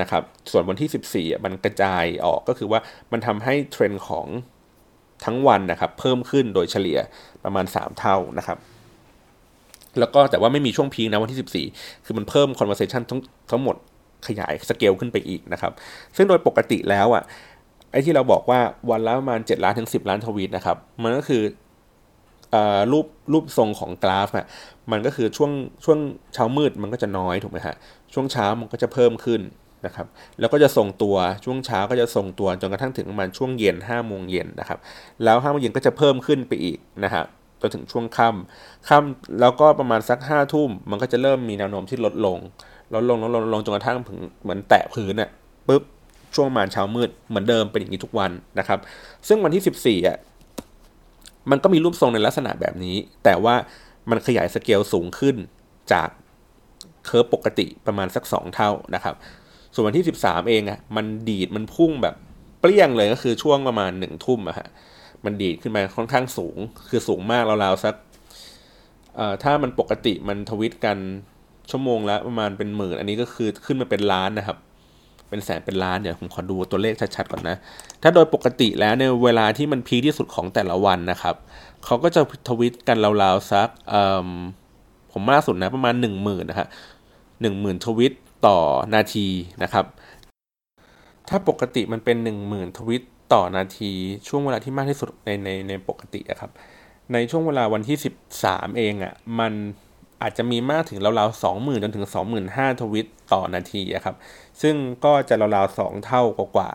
[0.00, 2.80] นะครับ ส่วนวันที่ 14อะมันกระจายออกก็คือว่า
[3.12, 4.26] มันทำให้เทรนด์ของ
[5.24, 6.98] ทั้งวันนะครับ เพิ่มขึ้นโดยเฉลี่ย
[7.44, 8.58] ประมาณ 3 เท่านะครับ
[9.98, 13.20] แล้วก็แต่ว่าไม่มีช่วงพีคนะวันที่ 14 คือมันเพิ่ม conversation ทั้ง
[13.50, 13.76] ทั้งหมด
[14.26, 15.72] ขยายสเกลขึ้นไปอีกนะครับ
[16.16, 17.22] ซึ่งโดยปกติแล้วอะ
[17.90, 21.42] ไอ้ที่เราบอกว่าวันละประมาณ 7 ล้านถึง 10 ล้านทวีตนะครับ มันก็คือ
[22.92, 24.46] รูปรูปทรงของกราฟอะ
[24.92, 25.50] มันก็คือช่วง
[25.84, 25.98] ช่วง
[26.34, 27.74] เช้ามืดมันก็จะน้อยถูกไหมฮะ
[28.12, 29.40] ช่วงเช้ามันก็จะเพิ่มขึ้น
[29.86, 30.06] นะครับ
[30.40, 34.78] แล้วก็จะส่งตัวช่วงเช้าก็จะส่งตัวจนกระทั่งถึงประมาณช่วงเย็น5้าโมงเย็นนะครับ
[35.24, 37.24] แล้วห้าโมงเย็นก็จะเพิ่มขึ้นไปอีกนะฮะ
[37.60, 42.38] จนถึงช่วงค่ำค่ำแล้วก็ประมาณสักห้าทุ่มมันก็จะเริ่มมีแนวโน้มที่ลดลง
[42.94, 45.30] ลดลงลดลงลดลงจนกระทั่งถึงเหมือนแตะพื้นอะ
[45.68, 45.82] ปุ๊บ
[46.34, 48.78] ช่วงประมาณเช้ามืดเหมือนเดิมเป็นอย่างนี้ทุกวันนะครับ
[49.28, 50.16] ซึ่งวันที่ 14อะ
[51.50, 53.54] มันก็มีรูปทรงในลักษณะแบบนี้ แต่ว่า
[54.10, 55.36] มันขยายสเกลสูงขึ้น
[55.92, 56.08] จาก
[57.06, 59.14] เคอร์ฟปกติประมาณสัก 2 เท่านะครับ
[59.74, 62.14] ส่วนวันที่ 13 เองอะ่ะมันดีดมันพุ่งแบบ
[62.60, 64.68] เปรี้ยงเลยก็คือช่วงประมาณหนึ่งทุ่มอะฮะ
[65.24, 66.56] มันดีดขึ้นมาค่อนข้างสูง
[66.88, 67.94] คือสูงมากราวๆสัก
[69.42, 70.98] ถ้ามันปกติมันทวิตกัน
[71.70, 74.58] ชั่วโมงละประมาณเป็นหมื่น อันนี้ก็คือขึ้นมาเป็นล้านนะครับ
[75.28, 77.56] เป็นแสนเป็นล้านเดี๋ยวผมขอดูตัวเลขชัดๆก่อนนะ
[78.02, 81.34] ถ้าโดยปกติแล้วในเวลาที่มันพีที่สุดของแต่ละวันนะครับ
[81.84, 83.68] เขาก็จะทวิตกันราวๆสัก
[85.12, 86.68] ผมมากสุดนะประมาณหนึ่งหมื่นนะฮะ
[87.40, 88.12] หนึ่งหมื่นทวิต
[88.46, 88.58] ต่อ
[88.94, 89.26] นาที
[89.62, 89.84] นะครับ
[91.28, 93.02] ถ้าปกติมันเป็นหนึ่งหมื่นทวิต
[93.34, 93.92] ต่อนาที
[94.28, 96.50] ช่วงเวลาที่มากที่สุดในในในปกติอะครับ
[97.12, 99.52] ในช่วงเวลาวันที่สิบสามเองอะ่ะมัน
[100.22, 104.14] อาจจะมีมากถึงราวๆสองหมื่นจนถึงสองหมื่นห้าทวิตต่อนาทีอะครับ
[104.62, 106.22] ซึ่งก็จะราวๆสองเท่า
[106.56, 106.70] กว่า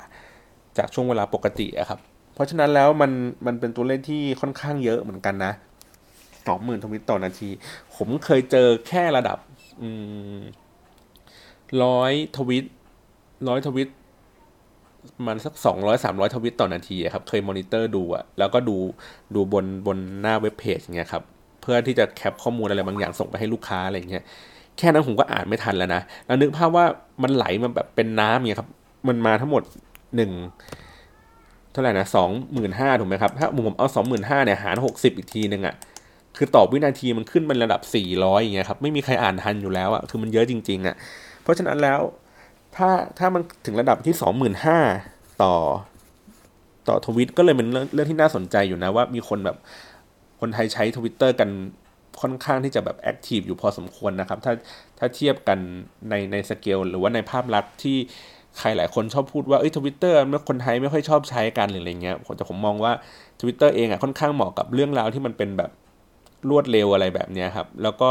[0.77, 1.99] จากช่วงเวลาปกติอะครับ
[2.33, 3.11] เพราะฉะนั้นแล้วมัน
[3.45, 5.53] มันเป็นตัวเลขที่ค่อนข้างเยอะเหมือนกันนะ
[6.47, 7.49] สองหมื่นทวิตต่อนาที
[7.95, 9.37] ผมเคยเจอแค่ระดับ
[11.83, 12.65] ร้อยทวิต
[13.49, 13.89] ร้อยทวิต
[15.27, 18.77] มันสักสองร้อยสามร้อยทวิตต่อนาทีครับ เคยมอนิเตอร์ดูอะแล้วก็ดู
[19.35, 21.23] ดูบนบนหน้าเว็บเพจเงี้ยครับ
[21.61, 24.23] เพื่อที่จะแคปข้อมูลอะไรบางอย่างส่งไปให้ลูกค้าอะไรเงี้ย
[24.79, 26.85] แค่นั้นผมก็อ่านไม่ทันแล้วนะแล้วนึกภาพว่า
[27.23, 28.69] มันไหลมาแบบเป็นน้ำเงี้ยครับ
[29.07, 29.63] มันมาทั้งหมด
[30.15, 30.31] หนึ่ง
[31.71, 35.75] เท่าไหร่นะสองหมื่นห้าถูกไหมครับ ถ้าผมเอาสองหมื่นห้าเนี่ยหารหกสิบอีกทีหนึ่งอะ
[36.37, 40.95] คือต่อวินาทีมันขึ้นเป็นระดับสี่ร้อยอย่างเงี้ยครับไม่มีใครอ่านทันอยู่แล้วอะคือมันเยอะจริง ๆอะ
[41.43, 41.99] เพราะฉะนั้นแล้ว
[42.75, 42.89] ถ้า
[43.19, 44.77] ถ้ามันถึงระดับที่สองหมื่นห้า
[45.43, 45.53] ต่อ
[46.89, 49.57] ต่อทวิตก็เลยเป็นเรื่องเรื่องที่น่าสนใจอยู่นะว่ามีคนแบบ
[50.39, 51.49] คนไทยใช้ทวิตเตอร์กัน
[52.21, 54.53] ค่อนข้างที่จะแบบ active อยู่พอสมควรนะครับ ถ้า
[54.99, 55.59] ถ้าเทียบกัน
[56.09, 57.97] ในในสเกลหรือว่าในภาพลักษณ์ที่
[58.57, 62.91] ใครหลายคนชอบพูดว่าเอ้ยทวิตเตอร์เมื่อคนไทยไม่ค่อยชอบใช้กันหรืออะไรเงี้ยผมแต่ผมมองว่า
[63.39, 65.71] ทวิตเตอร์เองอะค่อนข้างเหมาะกับเรื่องราวที่มันเป็นแบบ
[66.49, 68.09] รวดเร็วอะไรแบบนี้ครับ แล้วก็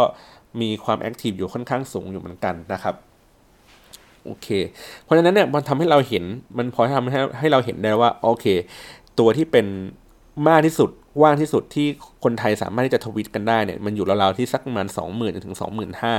[0.60, 2.94] มีความ active อยู่ค่อนข้างสูงอยู่เหมือนกันนะครับ
[4.24, 4.48] โอเค
[5.02, 6.24] เพราะฉะนั้นเนี่ยมันทำให้เราเห็น
[6.58, 8.46] มันพอทำให้ให้เราเห็นได้ว่าโอเค
[9.18, 9.66] ตัวที่เป็น
[10.48, 10.90] มากที่สุด
[11.22, 11.86] ว่างที่สุดที่
[12.24, 16.14] คนไทยสามารถที่จะทวิตกันได้เนี่ยมันอยู่ราวๆที่สักประมาณสองหมื่นถึงสองหมื่นห้า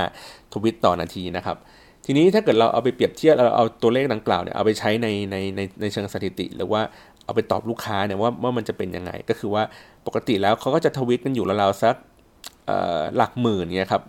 [0.53, 1.57] ทวิตต่อนาทีนะครับ
[2.05, 6.81] ทีนี้ถ้าเกิดเราเอาไปเปรียบเทียบเราเอาตัวเลขดังกล่าวเนี่ยเอาไปใช้ในในในในเชิงสถิติ หรือว่า
[7.25, 9.63] เอาไปตอบลูกค้าเนี่ยว่าว่ามันจะเป็นยังไง ก็คือว่า
[10.07, 11.95] ปกติแล้วเขาก็จะทวิตกันอยู่ราวๆสัก
[13.15, 14.03] หลักหมื่นเนี่ยครับ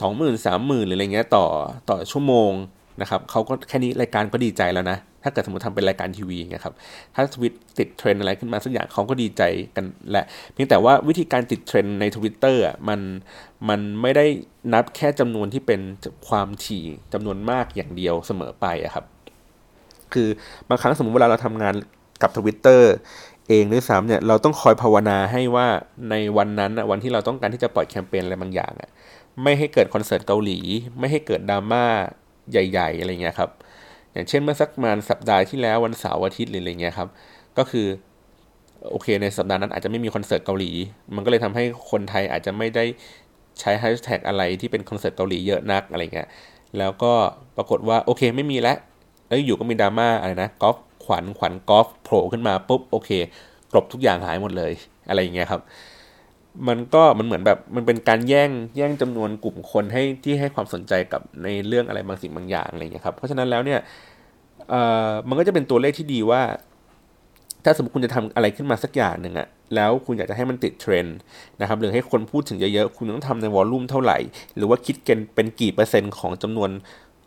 [0.00, 1.46] สองหมื่นสามหมื่นหรืออะไรเงี้ยต่อ
[1.90, 2.52] ต่อชั่วโมง
[3.00, 6.74] นะครับเขาก็แค่นี้รายการก็ดีใจแล้วนะ ถ้าเกิดสมมติทำเป็นรายการทีวีนะครับ
[7.14, 9.42] ถ้าทวิตติดเทรนอะไรขึ้นมาสักอย่างเขาก็ดีใจ
[9.76, 13.00] กันแหละเพียงแต่ว่าวิธีการติดเทรนในทวิตเตอร์อะมัน
[13.68, 14.26] มันไม่ได้
[14.74, 15.80] นับแค่จำนวนที่เป็น
[16.28, 19.04] ความถี่จำนวนมากอย่างเดียวเสมอไปอะครับ
[20.12, 20.28] คือ
[20.68, 21.74] บางครั้งสมมติเวลาเราทำงาน
[22.22, 22.92] กับทวิตเตอร์
[23.48, 25.66] เองด้วยซ้ำเนี่ยเราต้องคอยภาวนาให้ว่า
[26.10, 28.90] ในวันนั้นวันที่เราต้องการที่จะปล่อยแคมเปญอะไรบางอย่างอะ
[29.42, 30.58] ไม่ให้เกิดคอนเสิร์ตเกาหลี
[30.98, 31.84] ไม่ให้เกิดดราม่า
[32.50, 33.50] ใหญ่ ๆ อะไรเงี้ยครับ
[34.14, 37.08] อย่างเช่นเมื่อสักประมาณสัปดาห์ที่แล้ววันเสาร์อาทิตย์หรืออะไรเงี้ยครับ
[37.58, 37.86] ก็คือ
[38.90, 40.70] โอเคในสัปดาห์นั้นอาจจะไม่มีคอนเสิร์ตเกาหลี
[41.14, 42.84] มันก็เลยทำให้คนไทยอาจจะไม่ได้
[43.60, 46.28] ใช้แฮชแท็กอะไรที่เป็นคอนเสิร์ตเกาหลีเยอะนักอะไรเงี้ย
[46.78, 47.12] แล้วก็
[47.56, 48.76] ปรากฏว่าโอเคไม่มีแล้ว
[49.28, 53.10] เอ้ยอยู่ก็มีดราม่าอะไรนะกอล์ฟขวัญขวัญกอล์ฟโผล่ขึ้นมาปุ๊บโอเค
[53.72, 54.72] กลบทุกอย่างหายหมดเลย
[55.08, 55.60] อะไรเงี้ยครับ
[56.68, 63.80] มันก็มันเหมือนแบบมันเป็นการแย่งแย่งจำนวนกลุ่มคนให้ที่ให้ความสนใจกับในเรื่องอะไรบางสิ่งบางอย่างอะไรเงี้ยครับเพราะฉะนั้นแล้วเนี่ย
[64.70, 66.42] เอ่อมันก็จะเป็นตัวเลขที่ดีว่า
[67.64, 71.16] ถ้าสมมติคุณจะทำอะไรขึ้นมาสักอย่างหนึ่งอะแล้วคุณอยากจะให้มันติดเทรนด์
[71.60, 74.18] นะครับหรือให้คนพูดถึงเยอะๆคุณต้องทำในวอลลุ่มเท่าไหร่
[74.56, 76.70] หรือว่าคิดเกันเป็นกี่เปอร์เซ็นต์ของจำนวน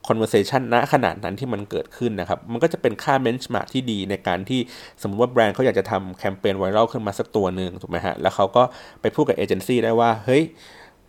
[0.08, 4.60] conversation ณขนาดนั้นที่มันเกิดขึ้นนะครับ มันก็จะเป็นค่า benchmark ที่ดีในการที่
[5.02, 8.64] สมมติว่าแบรนด์เขาอยากจะทำแคมเปญไวรัลขึ้นมาสักตัวหนึ่งถูกไหมฮะ แล้วเขาก็
[9.02, 10.44] ไปพูดกับเอเจนซี่ได้ว่า เฮ้ย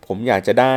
[0.06, 0.74] ผมอยากจะได้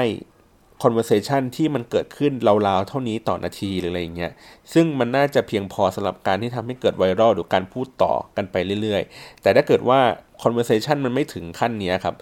[0.83, 2.31] conversation ที่มันเกิดขึ้น
[2.67, 4.31] ราวๆเท่านี้ต่อนาทีหรืออะไรเงี้ย
[4.73, 9.99] ซึ่งมันน่าจะเพียงพอสำหรับการที่ทำให้เกิดไวรัลหรือการพูดต่อกันไปเรื่อยๆ แต่ถ้าเกิดว่า
[10.43, 12.15] conversation มันไม่ถึงขั้นนี้ครับ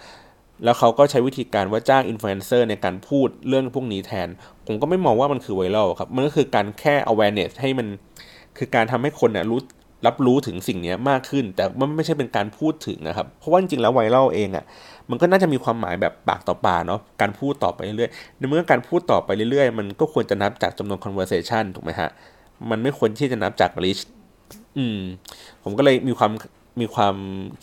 [0.63, 4.27] แล้วเขาก็ใช้วิธีการว่าจ้างอินฟลูเอนเซอร์ในการพูดเรื่องพวกนี้แทน
[4.65, 7.87] ผมก็ไม่มองว่ามันคือไวรัลครับ มันก็คือการแค่ awareness ให้มัน
[8.57, 9.61] คือการทำให้คนเนี่ยรู้
[10.07, 14.65] รับรู้ถึงสิ่งนี้มากขึ้น แต่มันไม่ใช่เป็นการพูดถึงนะครับ เพราะว่าจริงๆแล้วไวรัลเองอะ่ะ
[15.09, 22.09] มันก็น่าจะมีความหมายแบบปากต่อปากเนาะการพูดต่อไปเรื่อยๆในเมื่อการพูดต่อไปเรื่อยๆ มันก็ควรจะนับจากจำนวน conversation ถูกไหมฮะ
[22.69, 24.01] มันไม่ควรที่จะนับจาก reach
[24.77, 24.99] อืม
[25.63, 26.31] ผมก็เลยมีความ
[26.79, 27.15] มีความ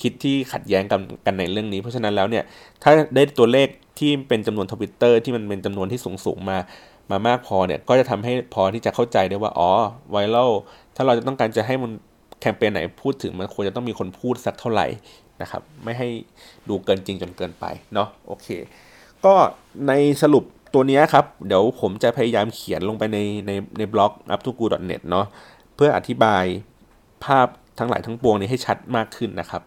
[0.03, 2.45] คิดที่ขัดแย้งกันกันในเรื่องนี้ เพราะฉะนั้นแล้วเนี่ย
[2.83, 6.59] ถ้าได้ตัวเลขที่เป็นจำนวนทวิตเตอร์ที่มันเป็นจำนวนที่สูงสูงมา
[7.11, 9.71] มามากพอเนี่ยก็จะทำให้พอที่จะเข้าใจได้ว่าอ๋อ
[10.11, 10.51] ไวรัล
[10.97, 11.91] ถ้าเราจะต้องการจะให้มัน
[12.41, 14.87] แคมเปญไหนพูดถึงมันควรจะต้องมีคนพูดสักเท่าไหร่
[15.43, 16.09] นะครับ ไม่ให้
[16.69, 17.65] ดูเกินจริงจนเกินไป
[17.95, 18.49] เนาะโอเค
[19.25, 19.35] ก็
[19.89, 19.93] ใน
[20.23, 25.27] สรุปตัวนี้ครับ เดี๋ยวผมจะพยายามเขียนลงไปในในในบล็อก up to go net เนาะ
[25.75, 26.45] เพื่ออธิบาย
[27.25, 29.63] ภาพ ทั้งหลายทั้งปวงนี้ให้ชัดมากขึ้นนะครับ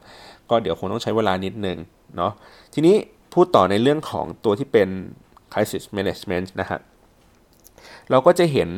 [0.50, 1.78] ก็เดี๋ยวคงต้องใช้เวลานิดนึง
[2.18, 2.32] เนาะ
[2.74, 2.96] ทีนี้
[3.34, 4.90] พูดต่อในเรื่องของตัวที่เป็น
[5.52, 6.80] crisis management นะฮะ
[8.10, 8.70] เราก็จะเห็น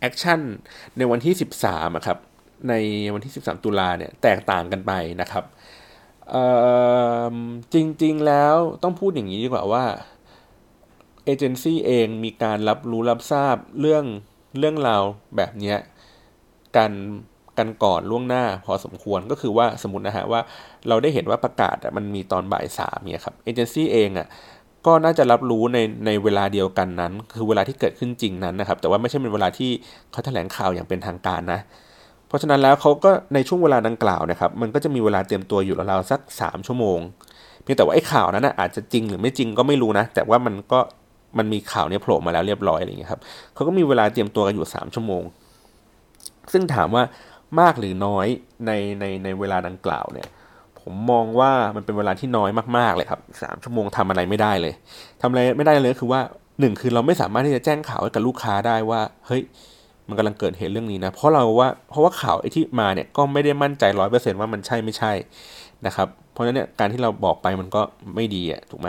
[0.00, 0.40] action
[0.96, 1.34] ในวันที่
[1.68, 2.18] 13ครับ
[2.68, 2.74] ใน
[3.14, 5.44] วันที่ 13 ตุลาเนี่ยแตกต่างกันไปนะครับ
[7.74, 9.84] จริงๆแล้วต้องพูดอย่างนี้ดีกว่าว่า
[11.24, 14.04] เอเจนซี่เองมีการรับรู้รับทราบเรื่อง
[14.58, 15.02] เรื่องราว
[15.36, 15.74] แบบนี้
[16.76, 16.92] กัน
[17.58, 20.40] กันก่อนล่วงหน้าพอสมควรก็คือว่าสมมตินะฮะว่า
[20.88, 24.26] เราได้เห็นว่าประกาศมันมีตอนบ่ายสามเนี่ยครับเอเจนซี่เองอะ
[24.86, 29.70] ก็น่าจะรับรู้ในในเวลาเดียวกันนั้น คือเวลาที่เกิดขึ้นจริงนั้นนะครับ แต่ว่าไม่ใช่เป็นเวลาที่
[30.12, 31.60] เขาแถลงข่าวอย่างเป็นทางการนะ
[32.28, 36.98] เพราะฉะนั้นแล้วเขาก็ในช่วงเวลาดังกล่าวนะครับ มันก็จะมีเวลาเตรียมตัวอยู่ราวๆสักสามชั่วโมง
[37.62, 40.80] เพียงแต่ว่าไอ้ข่าวนั้นนะอาจจะจริงหรือไม่จริงก็ไม่รู้นะ แต่ว่ามันก็
[41.38, 43.20] มันมีข่าวนี้โผล่มาแล้วเรียบร้อยอะไรอย่างเงี้ยครับ
[43.54, 45.22] เขาก็มีเวลาเตรียมตัวกันอยู่สามชั่วโมง
[46.52, 47.02] ซึ่งถามว่า
[47.60, 48.26] มากหรือน้อย
[48.66, 50.28] ในในในเวลาดังกล่าวเนี่ย
[50.80, 54.74] ผมมองว่ามันเป็นเวลาที่น้อยมากๆเลยครับสามชั่วโมงทำอะไรไม่ได้เลย
[55.20, 56.20] ทำอะไรไม่ได้เลยคือว่า
[56.60, 59.42] หนึ่งคือเราไม่สามารถที่จะแจ้งข่าวให้กับลูกค้าได้ว่า เฮ้ย
[60.08, 65.12] มันกำลังเกิดเหตุเรื่องนี้นะ เพราะเราว่าเพราะว่าข่าวไอ้ที่มาเนี่ยก็ไม่ได้มั่นใจร้อยเปอร์เซ็นต์ว่ามันใช่ไม่ใช่
[65.86, 67.82] นะครับ เพราะฉะนั้นเนี่ยการที่เราบอกไปมันก็
[68.14, 68.88] ไม่ดีอะถูกไหม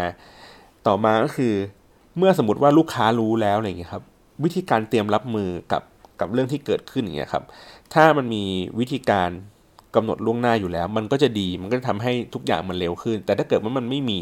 [0.87, 1.53] ต่อมาก็คือ
[2.17, 4.03] เมื่อสมมติว่าลูกค้ารู้แล้วอะไรอย่างเงี้ยครับ
[4.43, 5.81] วิธีการเตรียมรับมือกับ
[6.19, 7.43] กับเรื่องที่เกิดขึ้นอย่างเงี้ยครับ
[7.93, 8.43] ถ้ามันมี
[8.79, 9.29] วิธีการ
[9.95, 14.19] กำหนดล่วงหน้าอยู่แล้ว มันก็จะดีมันก็จะทำให้ทุกอย่างมันเร็วขึ้น แต่ถ้าเกิดว่ามันไม่มี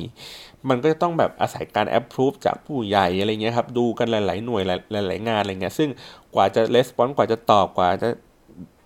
[0.70, 4.62] มันก็จะต้องแบบอาศัยการ approve จากผู้ใหญ่อะไรเงี้ยครับ ดูกันหลาย ๆ หน่วย
[5.08, 5.90] หลาย ๆ งานอะไรเงี้ยซึ่ง
[6.36, 8.10] กว่าจะ respond กว่าจะตอบกว่าจะ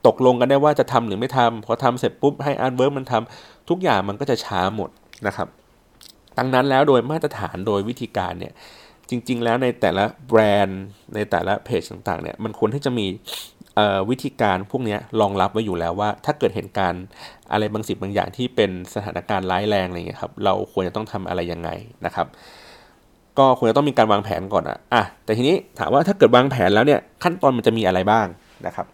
[0.08, 4.90] ตกลงกันได้ว่าจะทำหรือไม่ทำพอทำเสร็จปุ๊บให้ artwork มันทำทุกอย่างมันก็จะช้าหมด
[5.28, 5.48] นะครับ
[6.38, 8.54] ดังนั้นแล้วโดยมาตรฐานโดยวิธีการเนี่ย
[9.10, 10.82] จริง ๆ แล้วในแต่ละแบรนด์
[11.16, 13.06] ในแต่ละเพจต่างๆเนี่ยมันควรที่จะมี
[14.10, 17.04] วิธีการพวกนี้รองรับไว้อยู่แล้วว่า ถ้าเกิดเหตุการณ์
[17.52, 21.70] อะไรบางสิ่งบางอย่างที่เป็นสถานการณ์ร้ายแรงอะไรเงี้ยครับเราควรจะต้องทำอะไรยังไง
[22.06, 22.28] นะครับ
[23.38, 28.28] ก็ควรจะต้องมีการวางแผนก่อนอะอะแต่ทีนี้ถามว่าถ้าเกิดวางแผนแล้วเนี่ยขั้นตอนมันจะมีอะไรบ้าง
[28.68, 28.88] นะครับ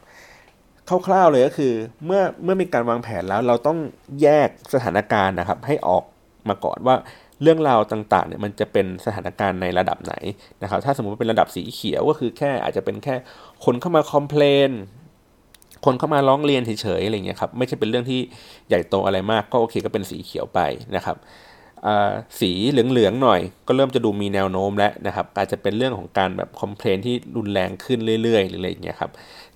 [1.08, 1.74] คร่าวๆเลยก็คือ
[2.06, 3.78] เมื่อเมื่อมีการวางแผนแล้วเราต้อง
[4.22, 6.04] แยกสถานการณ์นะครับ ให้ออก
[6.50, 6.96] มาก่อนว่า
[7.43, 10.13] เรื่องราวต่างๆเนี่ยมันจะเป็นสถานการณ์ในระดับไหน
[10.63, 13.15] นะครับถ้าสมมติว่าเป็นระดับสีเขียวก็คือแค่อาจจะเป็นแค่
[13.65, 14.71] คนเข้ามาคอมเพลน
[15.86, 18.19] คนเข้ามาร้องเรียนเฉยๆอะไรเงี้ยครับไม่ใช่เป็นเรื่องที่
[18.69, 20.60] ใหญ่โตอะไรมากก็โอเคก็เป็นสีเขียวไป
[20.95, 21.17] นะครับ
[22.39, 29.12] สีเหลืองๆหน่อย ก็เริ่มจะดูมีแนวโน้มแล้วนะครับ อาจจะเป็นเรื่องของการแบบคอมเพลนที่รุนแรงขึ้นเรื่อยๆหรืออะไรอย่างเงี้ยครับ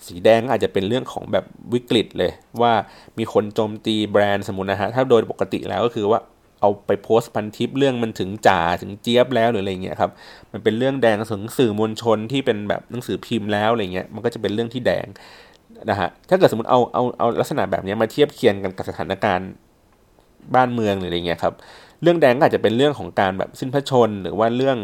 [0.05, 2.73] สีแดงอาจจะเป็นเรื่องของแบบวิกฤตเลย ว่า
[3.17, 6.19] มีคนโจมตีแบรนด์สมมุตินะฮะถ้าโดยปกติแล้วก็คือว่า
[6.61, 10.11] เอาไปโพสต์พันทิปเรื่องมันถึงจ่าถึงเจี๊ยบแล้วหรืออะไรเงี้ยครับ
[10.51, 15.07] มันเป็นเรื่องแดงถึงสื่อมวลชนที่เป็นแบบหนังสือพิมพ์แล้วอะไรเงี้ยมันก็จะเป็นเรื่องที่แดง
[15.89, 19.49] นะฮะถ้าเกิดสมมติเอาเอาเอาลักษณะแบบนี้มาเทียบเคียงกันกับสถานการณ์
[20.55, 21.53] บ้านเมืองหรืออะไรเงี้ยครับ
[22.01, 24.77] เรื่องแดงอาจจะเป็นเรื่องของการแบบสิ้นพระชนหรือว่าเรื่อง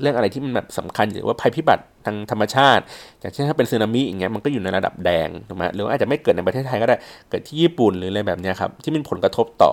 [0.00, 2.82] เรื่องอะไรที่มันแบบสำคัญหรือว่าภัยพิบัติทางธรรมชาติ
[3.20, 6.96] อย่างเช่นถ้าเป็นสึนามิอย่างเงี้ยมันก็อยู่ในระดับแดงถูกไหมหรืออาจจะไม่เกิดในประเทศไทยก็ได้
[7.30, 9.72] เกิดที่ญี่ปุ่นหรืออะไรแบบนี้ครับที่มีผลกระทบต่อ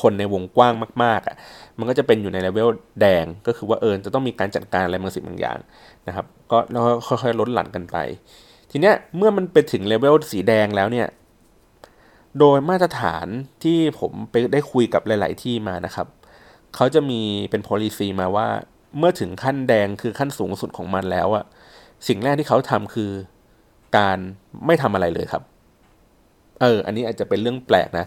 [0.00, 1.36] คนในวงกว้างมากๆอะ
[1.78, 2.68] มันก็จะเป็นอยู่ในเลเวล
[3.00, 5.58] แดงก็คือว่าเออจะต้องมีการจัดการอะไรบางสิ่งบางอย่าง
[6.08, 7.96] นะครับ ก็แล้วค่อยๆลดหลั่นกันไป
[8.70, 11.08] ทีเนี้ยเมื่อมันไปถึงเลเวลสีแดงแล้วเนี่ย
[12.38, 13.26] โดยมาตรฐาน
[13.62, 16.06] ที่ผมไปได้คุยกับหลาย ๆ ที่มานะครับ
[16.74, 18.48] เขาจะมีเป็น policy มาว่า
[18.98, 21.44] เมื่อถึงขั้นแดงคือขั้นสูงสุดของมันแล้วอะ
[22.08, 23.10] สิ่งแรกที่เขาทำคือ
[23.96, 24.18] การ
[24.66, 25.42] ไม่ทำอะไรเลยครับ
[26.60, 28.06] เออ อันนี้อาจจะเป็นเรื่องแปลกนะ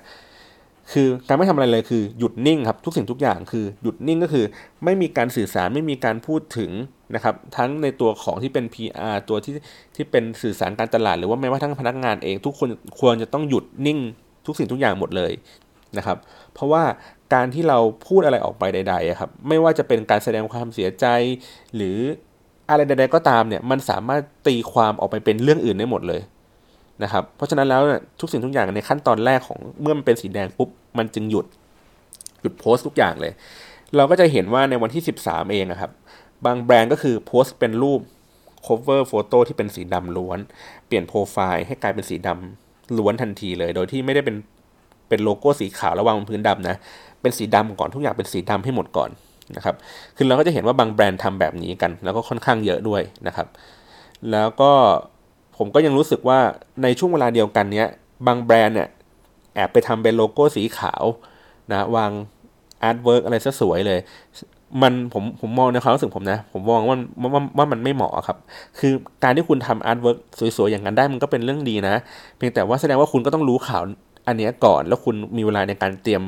[0.91, 4.45] คือการไม่ทำอะไรเลยคือหยุดนิ่งครับทุกสิ่งทุกอย่างคือหยุดนิ่งก็คือ
[4.83, 6.71] ไม่มีการสื่อสารไม่มีการพูดถึง
[7.15, 9.53] นะครับทั้งในตัวของที่เป็น PR ตัวที่
[9.95, 13.99] ที่เป็นสื่อสารการตลาด หรือว่าแม้ว่าทั้งพนักงานเอง ทุกคนควรจะต้องหยุดนิ่ง
[14.45, 15.31] ทุกสิ่งทุกอย่างหมดเลย
[15.97, 16.17] นะครับ
[16.53, 16.83] เพราะว่า
[17.33, 21.05] การที่เราพูดอะไรออกไปใดๆครับไม่ว่าจะเป็นการแสดงความเสียใจ
[21.75, 21.97] หรือ
[22.69, 26.21] อะไรใด ๆ ก็ตามเนี่ยมันสามารถตีความออกไปเป็นเรื่องอื่นได้หมดเลย
[27.03, 27.81] นะครับ เพราะฉะนั้นแล้ว
[28.19, 31.45] ทุกสิ่งทุกอย่างในขั้นตอนแรกของเมื่อมันเป็นสีแดงปุ๊บมันจึงหยุด
[32.41, 33.33] หยุดโพสต์ทุกอย่างเลย
[33.95, 35.91] เราก็จะเห็นว่าในวันที่ 13 เองนะครับ
[36.45, 37.99] บางแบรนด์ก็คือโพสต์เป็นรูป
[38.65, 40.39] cover photo ที่เป็นสีดำล้วน
[40.87, 42.29] เปลี่ยนโปรไฟล์ให้กลายเป็นสีด
[42.63, 44.35] ดำล้วนทันทีเลย โดยที่ไม่ได้เป็น
[45.09, 46.75] เป็นโลโก้สีขาวละวางบนพื้นดำนะ
[47.21, 49.09] เป็นสีดำก่อนทุกอย่างเป็นสีดำให้หมดก่อน
[49.55, 49.75] นะครับ
[50.17, 53.47] คือเราก็จะเห็นว่าบางแบรนด์ทำแบบนี้กัน แล้วก็ค่อนข้างเยอะด้วยนะครับ
[54.31, 54.71] แล้วก็
[55.63, 56.39] ผมก็ยังรู้สึกว่า
[56.84, 57.88] ในช่วงเวลาเดียวกันเนี้ย
[58.28, 58.89] บางแบรนด์เนี่ย
[59.56, 61.04] แอบไปทำเป็นโลโก้สีขาว
[61.71, 62.12] นะวาง
[62.84, 64.00] artwork อะไรซะสวยเลย
[64.82, 66.97] มันผมผมมองในความรู้สึกผมนะ ผมมองว่า
[67.34, 68.38] ว่าว่ามันไม่เหมาะครับ
[68.80, 68.93] คือ
[69.24, 70.17] การที่คุณทำ artwork
[70.58, 71.95] สวยๆ อย่างนั้นได้มันก็เป็นเรื่องดีนะ
[72.38, 73.84] เพียงแต่ว่าแสดงว่าคุณก็ต้องรู้ข่าว
[74.28, 76.21] อันนี้ก่อน แล้วคุณมีเวลาในการเตรียม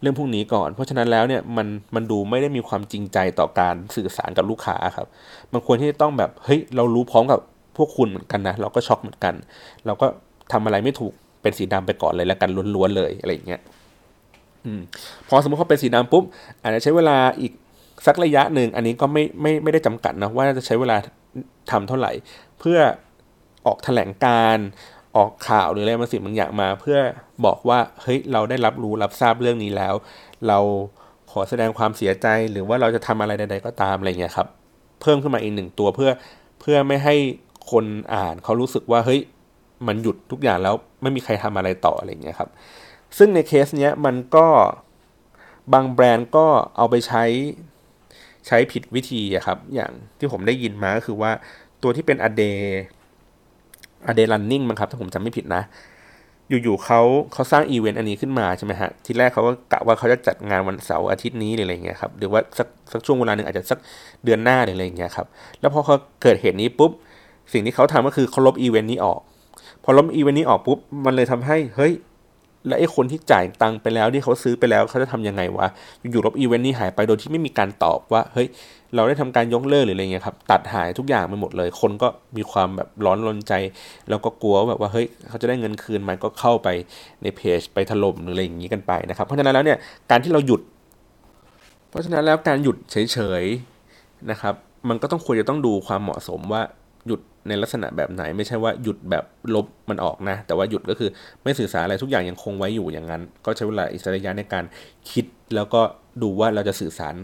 [0.00, 5.06] เรื่องพวกนี้ก่อน เพราะฉะนั้นแล้วเนี่ยมันมันดูไม่ได้มีความจริงใจต่อการสื่อสารกับลูกค้าครับ
[5.52, 7.40] มันควรที่จะต้องแบบเฮ้ยเรารู้พร้อมกับ
[7.76, 9.34] พวกคุณเหมือนกันนะ เราก็ช็อกเหมือนกัน
[9.86, 10.06] เราก็
[10.52, 11.12] ทำอะไรไม่ถูก
[11.42, 13.60] เป็นสีดำไปก่อนเลยแล้วกันล้วนๆเลยอะไรอย่างเงี้ย
[14.64, 14.80] อืม
[15.28, 16.24] พอสมมติเขาเป็นสีดำปุ๊บ
[16.62, 17.52] อาจจะใช้เวลาอีก
[18.06, 20.96] สักระยะหนึ่งอันนี้ก็ไม่ไม่ไม่ได้จำกัดนะว่าจะใช้เวลา
[21.70, 22.12] ทำเท่าไหร่
[22.60, 22.78] เพื่อ
[23.66, 24.58] ออกแถลงการ
[25.16, 26.98] ออกข่าวหรืออะไรบางสิ่งบางอย่างมา เพื่อ
[27.46, 29.94] บอกว่าเฮ้ยเราได้รับรู้รับทราบเรื่องนี้แล้ว
[30.48, 30.58] เรา
[31.32, 34.48] ขอแสดงความเสียใจหรือว่าเราจะทำอะไรใด ๆ ก็ตามอะไรเงี้ยครับ
[35.00, 36.10] เพิ่มขึ้นมาอีกหนึ่งตัวเพื่อ
[36.60, 37.14] เพื่อไม่ให้
[37.70, 39.20] คนอ่านเขารู้สึกว่าเฮ้ย
[39.86, 42.50] มันหยุดทุกอย่างแล้วไม่มีใครทำอะไรต่ออะไรเงี้ยครับ
[43.18, 44.46] ซึ่งในเคสเนี้ยมันก็
[45.72, 47.24] บางแบรนด์ก็เอาไปใช้
[48.46, 51.30] ใช้ผิดวิธีครับ อย่างที่ผมได้ยินมาก็คือว่า
[51.82, 52.42] ตัวที่เป็นอเด
[54.06, 55.62] อเดลันนิ่งมั้งครับ ถ้าผมจำไม่ผิดนะ
[56.48, 57.00] อยู่ๆเขา
[57.32, 63.78] เขาสร้างอีเวนต์อันนี้ขึ้นมาใช่ไหมฮะ ทีแรกเขาก็กะว่าเขาจะจัดงานวันเสาร์อาทิตย์นี้หรืออะไรเงี้ยครับ หรือว่าสักสักช่วงเวลาหนึ่งอาจจะสัก
[64.24, 65.26] เดือนหน้าหรืออะไรเงี้ยครับ
[65.60, 66.92] แล้วพอเขาเกิดเหตุนี้ปุ๊บ
[67.52, 69.20] สิ่งที่เขาทำก็คือเขาลบอีเวนต์นี้ออก
[69.84, 71.92] พอลบอีเวนต์นี้ออกปุ๊บ มันเลยทำให้เฮ้ย
[72.66, 75.66] แล้วไอ้คนที่จ่ายตังค์ไปแล้วที่เขาซื้อไปแล้วเขาจะทำยังไงวะ
[76.10, 78.48] อยู่ๆลบอีเวนต์นี้หายไปโดยที่ไม่มีการตอบว่า เฮ้ย
[78.94, 83.52] เราได้ทำการยกเลิกหรืออะไรเงี้ยครับ ตัดหายทุกอย่างไปหมดเลย คนก็มีความแบบร้อนรนใจ
[84.08, 86.68] แล้วก็กลัวแบบว่า เฮ้ย เขาจะได้เงินคืนไหมก็เข้าไป
[87.22, 89.78] ในเพจไปถล่มหรืออะไรอย่างนี้กันไปนะครับ เพราะฉะนั้นแล้วเนี่ย
[90.10, 90.60] การที่เราหยุด
[91.88, 94.54] เพราะฉะนั้นแล้วการหยุดเฉยๆนะครับ
[94.88, 96.62] มันก็ต้องควรจะต้องดูความเหมาะสมว่า
[97.06, 101.10] หยุดในลักษณะแบบไหน ไม่ใช่ว่าหยุดแบบลบมันออกนะ แต่ว่าหยุดก็คือ
[101.42, 104.64] ไม่สื่อสารอะไรทุกอย่างยังคงไว้อยู่อย่างนั้น ก็ใช้เวลาอิสระยะในการ
[105.10, 105.80] คิด แล้วก็
[106.22, 107.14] ดูว่าเราจะสื่อสาร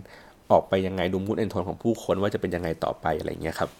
[0.50, 3.70] ออกไปยังไงดูมูดเอนโทนของผู้คนว่าจะเป็นยังไงต่อไปอะไรเงี้ยครับ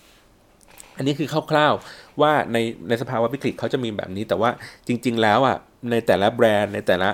[0.97, 4.51] อันนี้คือคร่าวๆว่าในในสภาวะวิกฤตเขาจะมีแบบนี้แต่ว่า
[4.87, 5.57] จริง ๆ แล้วอะ
[5.91, 7.09] ในแต่ละแบรนด์ในแต่ละ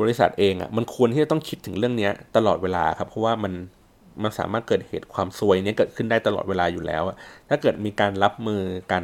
[0.00, 3.52] บริษัทเองอะมันควรที่จะต้องคิดถึงเรื่องนี้ตลอดเวลาครับเพราะว่ามัน
[4.22, 7.02] มันสามารถเกิดเหตุความซวยนี้เกิดขึ้นได้ตลอดเวลาอยู่แล้ว
[7.48, 9.02] ถ้าเกิดมีการรับมือกัน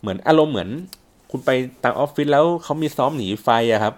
[0.00, 0.70] เหมือนอารมณ์เหมือน
[1.30, 1.50] คุณไป
[1.84, 3.94] ตามออฟฟิศแล้วเขามีซ้อมหนีไฟอะครับ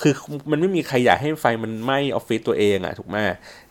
[0.00, 0.12] คือ
[0.50, 3.16] มันไม่มีใครอยากให้ไฟมันไหม้ออฟฟิศตัวเองอะถูกไหม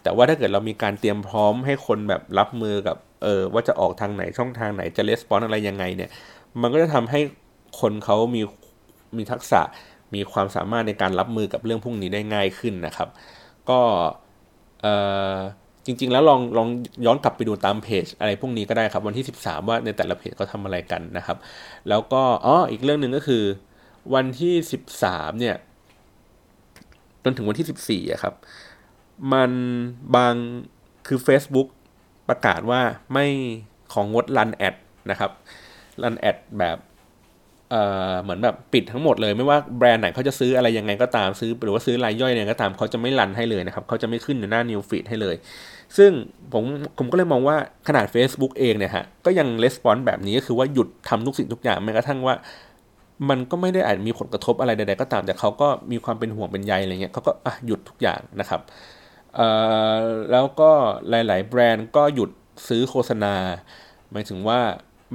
[0.03, 6.09] แต่ว่าถ้าเกิดเรามีการเตรียมพร้อมให้คนแบบรับมือกับเออว่าจะออกทางไหนช่องทางไหนจะレスปอนอะไรยังไงเนี่ย
[6.61, 7.19] มันก็จะทำให้
[7.79, 8.41] คนเขามี
[9.17, 9.61] มีทักษะ
[10.15, 13.09] มีความสามารถในการรับมือกับเรื่องพวกนี้ได้ง่ายขึ้นนะครับ
[13.69, 13.79] ก็
[14.81, 14.95] เอ่
[15.33, 15.35] อ
[15.85, 16.67] จริง ๆ แล้วลองลอง
[17.05, 21.37] ย้อนกลับไปดูตามเพจอะไรพวกนี้ก็ได้ครับวันที่ 13 ว่าในแต่ละเพจเขาทาอะไรกันนะครับ
[21.89, 23.43] แล้วก็อ๋ออีกเรื่องหนึ่งก็คือ
[24.13, 24.53] วันที่
[24.97, 25.55] 13 เนี่ย
[27.23, 28.33] จนถึงวันที่ 14อะครับ
[29.33, 29.51] มัน
[30.15, 30.33] บาง
[31.07, 31.67] คือ Facebook
[32.29, 32.81] ประกาศว่า
[33.13, 33.25] ไม่
[33.93, 34.75] ของงดรันแอด
[35.09, 35.31] นะครับ
[36.03, 36.77] รันแอดแบบ
[38.23, 45.35] เหมือนแบบปิดทั้งหมดเลยไม่ว่าแบรนด์ไหนเขาจะซื้ออะไรยังไงก็ตามซื้อหรือว่าซื้อรายย่อยเนี่ยก็ตามเขาจะไม่รันให้เลยนะครับเขาจะไม่ขึ้นในหน้า New Feed ให้เลย
[45.97, 46.11] ซึ่ง
[46.53, 46.63] ผม
[46.97, 47.57] ผมก็เลยมองว่า
[47.87, 52.35] ขนาด Facebook เองเนี่ยฮะก็ยังレスปอนส์แบบนี้ก็คือว่าหยุดทำทุกสิ่งทุกอย่างแม้กระทั่งว่า
[53.29, 58.61] มันก็ไม่ได้อาจมีผลกระทบอะไรใดๆก็ตาม แต่เขาก็มีความเป็นห่วงเป็นใยอะไรเงี้ยเขาก็อะหยุดทุกอย่างนะครับ
[60.31, 60.71] แล้วก็
[61.09, 62.29] หลาย ๆ แบรนด์ก็หยุด
[62.67, 63.33] ซื้อโฆษณา
[64.11, 64.59] หมายถึงว่า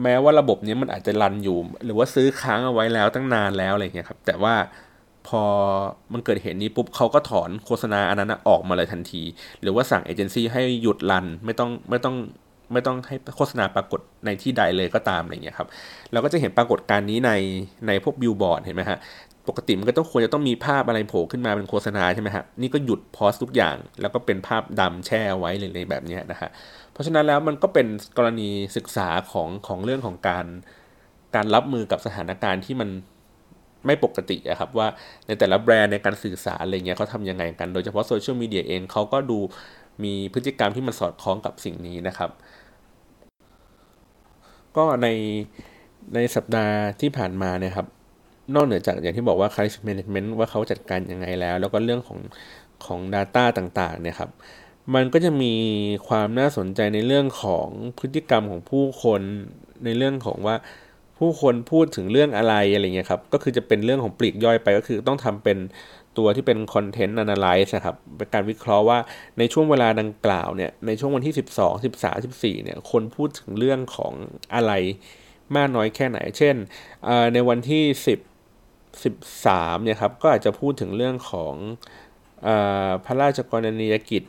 [0.03, 4.55] แม้ว่าระบบนี้มันอาจจะ run อยู่ หรือว่าซื้อค้างเอาไว้แล้วตั้งนานแล้วอะไรเงี้ยครับ แต่ว่า
[5.29, 5.43] พอ
[6.13, 9.23] มันเกิดเหตุนี้ปุ๊บเขาก็ถอนโฆษณาอันนั้นออกมาเลยทันที
[9.63, 12.17] หรือว่าสั่งเอเจนซี่ให้หยุด run ไม่ต้องไม่ต้อง
[12.73, 15.69] ไม่ต้องให้โฆษณาปรากฏในที่ใดเลยก็ตามอะไรเงี้ยครับ
[16.13, 17.33] เราก็จะเห็นปรากฏการณ์นี้ใน
[17.87, 18.99] ในพวกบิลบอร์ดเห็นไหมฮะ
[19.49, 26.51] ปกติมันก็ต้องควรจะต้องมีภาพอะไรโผล่ขึ้นมาเป็นโฆษณาใช่ไหมฮะนี่ก็หยุด pause ทุกอย่าง แล้วก็เป็นภาพดำแช่ไว้เลยแบบนี้นะฮะ
[26.93, 30.47] เพราะฉะนั้นแล้วมันก็เป็นกรณีศึกษาของของเรื่องของการ
[31.35, 32.89] การรับมือกับสถานการณ์ที่มัน
[33.87, 34.89] ไม่ปกติอะครับว่า
[35.27, 39.39] ในแต่ละแบรนด์ในการสื่อสารอะไรเงี้ยเขาทำยังไงกัน โดยเฉพาะโซเชียลมีเดียเองเขาก็ดู
[40.05, 42.31] มีพฤติกรรมที่มันสอดคล้องกับสิ่งนี้นะครับ
[44.77, 45.09] ก็ใน
[46.15, 47.87] ในสัปดาห์ที่ผ่านมาเนี่ยครับ
[48.55, 52.19] นอกเหนือจากอย่างที่บอกว่า crisis management ว่าเขาจัดการยังไงแล้ว แล้วก็เรื่องของ
[52.85, 54.31] ของ Data ต่างๆเนี่ยครับ
[54.95, 55.55] มันก็จะมี
[56.09, 59.21] ความน่าสนใจในเรื่องของพฤติกรรมของผู้คน
[59.85, 60.57] ในเรื่องของว่า
[61.19, 65.59] ผู้คนพูดถึงเรื่องอะไรอะไรเงี้ยครับ ก็คือจะเป็นเรื่องของปลีกย่อยไปก็คือต้องทำเป็น
[66.19, 68.99] ตัวที่เป็นคอนเทนต์อนาลิซ์นะครับเป็นการวิเคราะห์ว่า
[69.39, 74.13] ในช่วงเวลาดังกล่าวเนี่ยในช่วงวันที่ 12 13 14เนี่ยคนพูดถึงเรื่องของ
[74.55, 74.73] อะไร
[75.57, 76.57] มากน้อยแค่ไหน เช่น
[77.35, 77.85] ในวันที่
[78.17, 78.36] 10
[79.05, 81.55] 13เนี่ยครับก็อาจจะพูดถึงเรื่องของ
[82.47, 82.49] อ
[83.05, 84.23] พระราชกรณียกิจ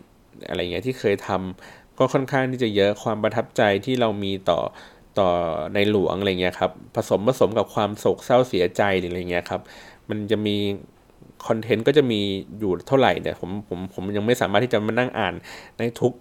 [0.48, 4.60] อะไรเงี้ยที่เคยทำก็ค่อนข้างที่จะเยอะความประทับใจที่เรามีต่อ
[5.20, 5.30] ต่อ
[5.74, 9.62] ในหลวงอะไรเงี้ยครับผสมผสมกับความโศกเศร้าเสียใจอะไรเงี้ยครับ
[10.10, 10.58] มันจะมี
[11.48, 12.20] คอนเทนต์ก็จะมี
[12.60, 15.34] อยู่เท่าไหร่เนี่ยผมผมผมยังไม่สามารถที่จะมานั่งอ่าน
[15.80, 16.14] ในทุก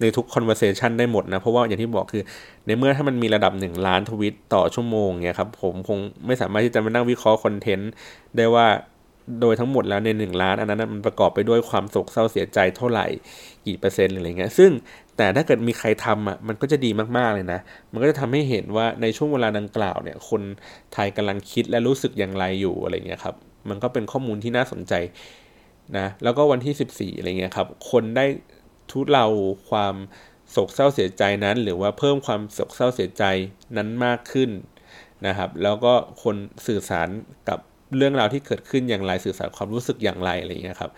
[0.00, 2.22] ในทุก conversation ได้หมดนะ เพราะว่าอย่างที่บอกคือ
[2.66, 7.90] ในเมื่อถ้ามันมีระดับหนึ่งล้านทวิตต่อชั่วโมงเนี่ยครับผมคงไม่สามารถที่จะมานั่งวิเคราะห์คอนเทนต์
[8.36, 8.66] ได้ว่า
[9.40, 13.06] โดยทั้งหมดแล้วในหนึ่งล้าน อันนั้นมันประกอบไปด้วยความโศกเศร้าเสียใจเท่าไหร่
[13.66, 14.70] กี่เปอร์เซ็นต์อะไรเงี้ยซึ่ง
[15.16, 17.60] แต่ถ้าเกิดมีใครทำอะมันก็จะดีมากๆเลยนะ
[17.92, 20.42] มันก็จะทำให้เห็นว่าในช่วงเวลาดังกล่าวเนี่ยคน
[20.92, 23.34] ไทยกำลังคิดและรู้สึกอย่างไรอยู่อะไรเงี้ยครับ
[23.68, 24.94] มันก็เป็นข้อมูลที่น่าสนใจ
[25.98, 28.26] นะแล้วก็วันที่ 14อะไรเงี้ยครับ คนได้
[28.90, 29.26] ทุเลา
[29.70, 29.94] ความ
[30.50, 33.24] โศกเศร้าเสียใจนั้น หรือว่าเพิ่มความโศกเศร้าเสียใจ
[33.76, 34.50] นั้นมากขึ้น
[35.26, 35.92] นะครับ แล้วก็
[36.22, 36.36] คน
[36.66, 37.08] สื่อสาร
[37.48, 37.58] กับ
[37.96, 40.90] เรื่องราวที่เกิดขึ้นอย่างไรสื่อสารความรู้สึกอย่างไรอะไรเงี้ยครับ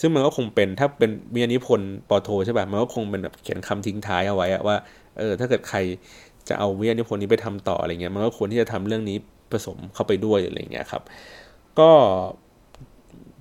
[0.00, 4.76] ซึ่งมันก็คงเป็นถ้าเป็นมีนิพนธ์ปอโทใช่ป่ะมันก็คงเป็นแบบเขียนคำทิ้งท้ายเอาไว้ว่า
[5.18, 5.78] เออถ้าเกิดใคร
[6.48, 9.16] จะเอาวิทยานิพนธ์นี้ไปทำต่ออะไรเงี้ยมันก็ควรที่จะทำเรื่องนี้
[9.52, 11.02] ผสมเข้าไปด้วยอะไรเงี้ยครับ
[11.80, 11.92] ก็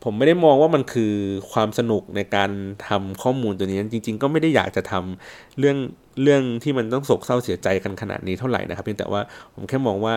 [0.03, 1.13] ผมไม่ได้มองว่ามันคือ
[1.51, 2.51] ความสนุกในการ
[2.87, 5.77] ทำข้อมูลตัวนี้จริง ๆ ก็ไม่ได้อยากจะทำเรื่อง
[6.21, 9.21] เรื่องที่มันต้องโศกเศร้าเสียใจกันขนาดนี้เท่าไหร่นะครับเพียงแต่ว่า
[9.53, 10.15] ผมแค่มองว่า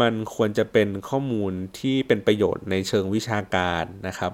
[0.00, 4.32] มันควรจะเป็นข้อมูลที่เป็นประโยชน์ในเชิงวิชาการนะครับ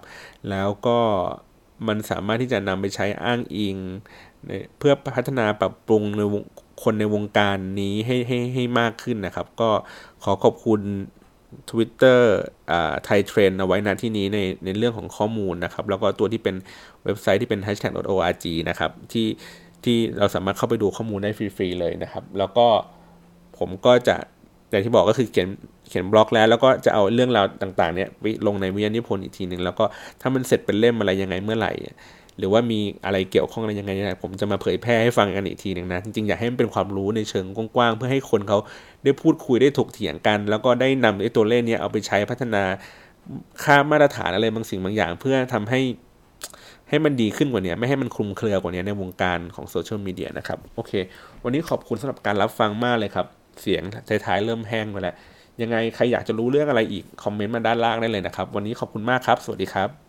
[0.50, 0.98] แล้วก็
[1.86, 3.76] มันสามารถที่จะนำไปใช้อ้างอิง
[4.78, 6.22] เพื่อพัฒนาปรับปรุงใน
[6.82, 9.70] คนในวงการนี้ให้ให้ให้มากขึ้นนะครับ ก็
[10.22, 10.80] ขอขอบคุณ
[11.70, 12.20] Twitter
[13.04, 16.56] ไทยเทรนเอาไว้นะที่นี้ในในเรื่องของข้อมูลนะครับ แล้วก็ตัวที่เป็น
[17.04, 19.26] เว็บไซต์ที่เป็น hashtag org นะครับที่
[19.84, 22.66] ที่เราสามารถเข้าไปดูข้อมูลได้ฟรีๆเลยนะครับ แล้วก็
[23.58, 24.16] ผมก็จะ
[24.70, 25.48] อย่างที่บอกก็คือเขียน
[25.88, 29.84] เขียนบล็อกแล้ว แล้วก็จะเอาเรื่องราวต่างๆ เนี่ยไปลงในวิทยานิพนธ์อีกทีหนึ่งแล้วก็
[30.20, 31.72] ถ้ามันเสร็จเป็นเล่มอะไรยังไงเมื่อไหร่
[32.38, 38.58] หรือว่ามีอะไรเกี่ยวข้องอะไรยังไงนะผมจะมาเผยแพร่ให้ฟังกันอีกทีหนึ่งนะ จริงๆ อยากให้มันเป็นความรู้ในเชิงกว้างๆ เพื่อให้คนเขา
[39.04, 42.62] ได้พูดคุยได้ถกเถียงกัน แล้วก็ได้นำไอ้ตัวเลขนี้เอาไปใช้พัฒนา
[43.64, 45.80] ค่ามาตรฐานอะไรบางสิ่งบางอย่าง เพื่อทำให้
[46.88, 50.92] ให้มันดีขึ้นกว่านี้ไม่ให้มันคลุมเครือกว่านี้ในวงการของโซเชียลมีเดียนะครับ โอเค
[51.44, 53.26] วันนี้ขอบคุณสำหรับการรับฟังมากเลยครับ
[53.62, 55.14] เสียงท้ายๆเริ่มแห้งไปแล้ว
[55.62, 60.03] ยังไงใครอยากจะรู้เรื่องอะไรอีก คอมเมนต์มาด้านล่างได้เลยนะครับ วันนี้ขอบคุณมากครับ สวัสดีครับ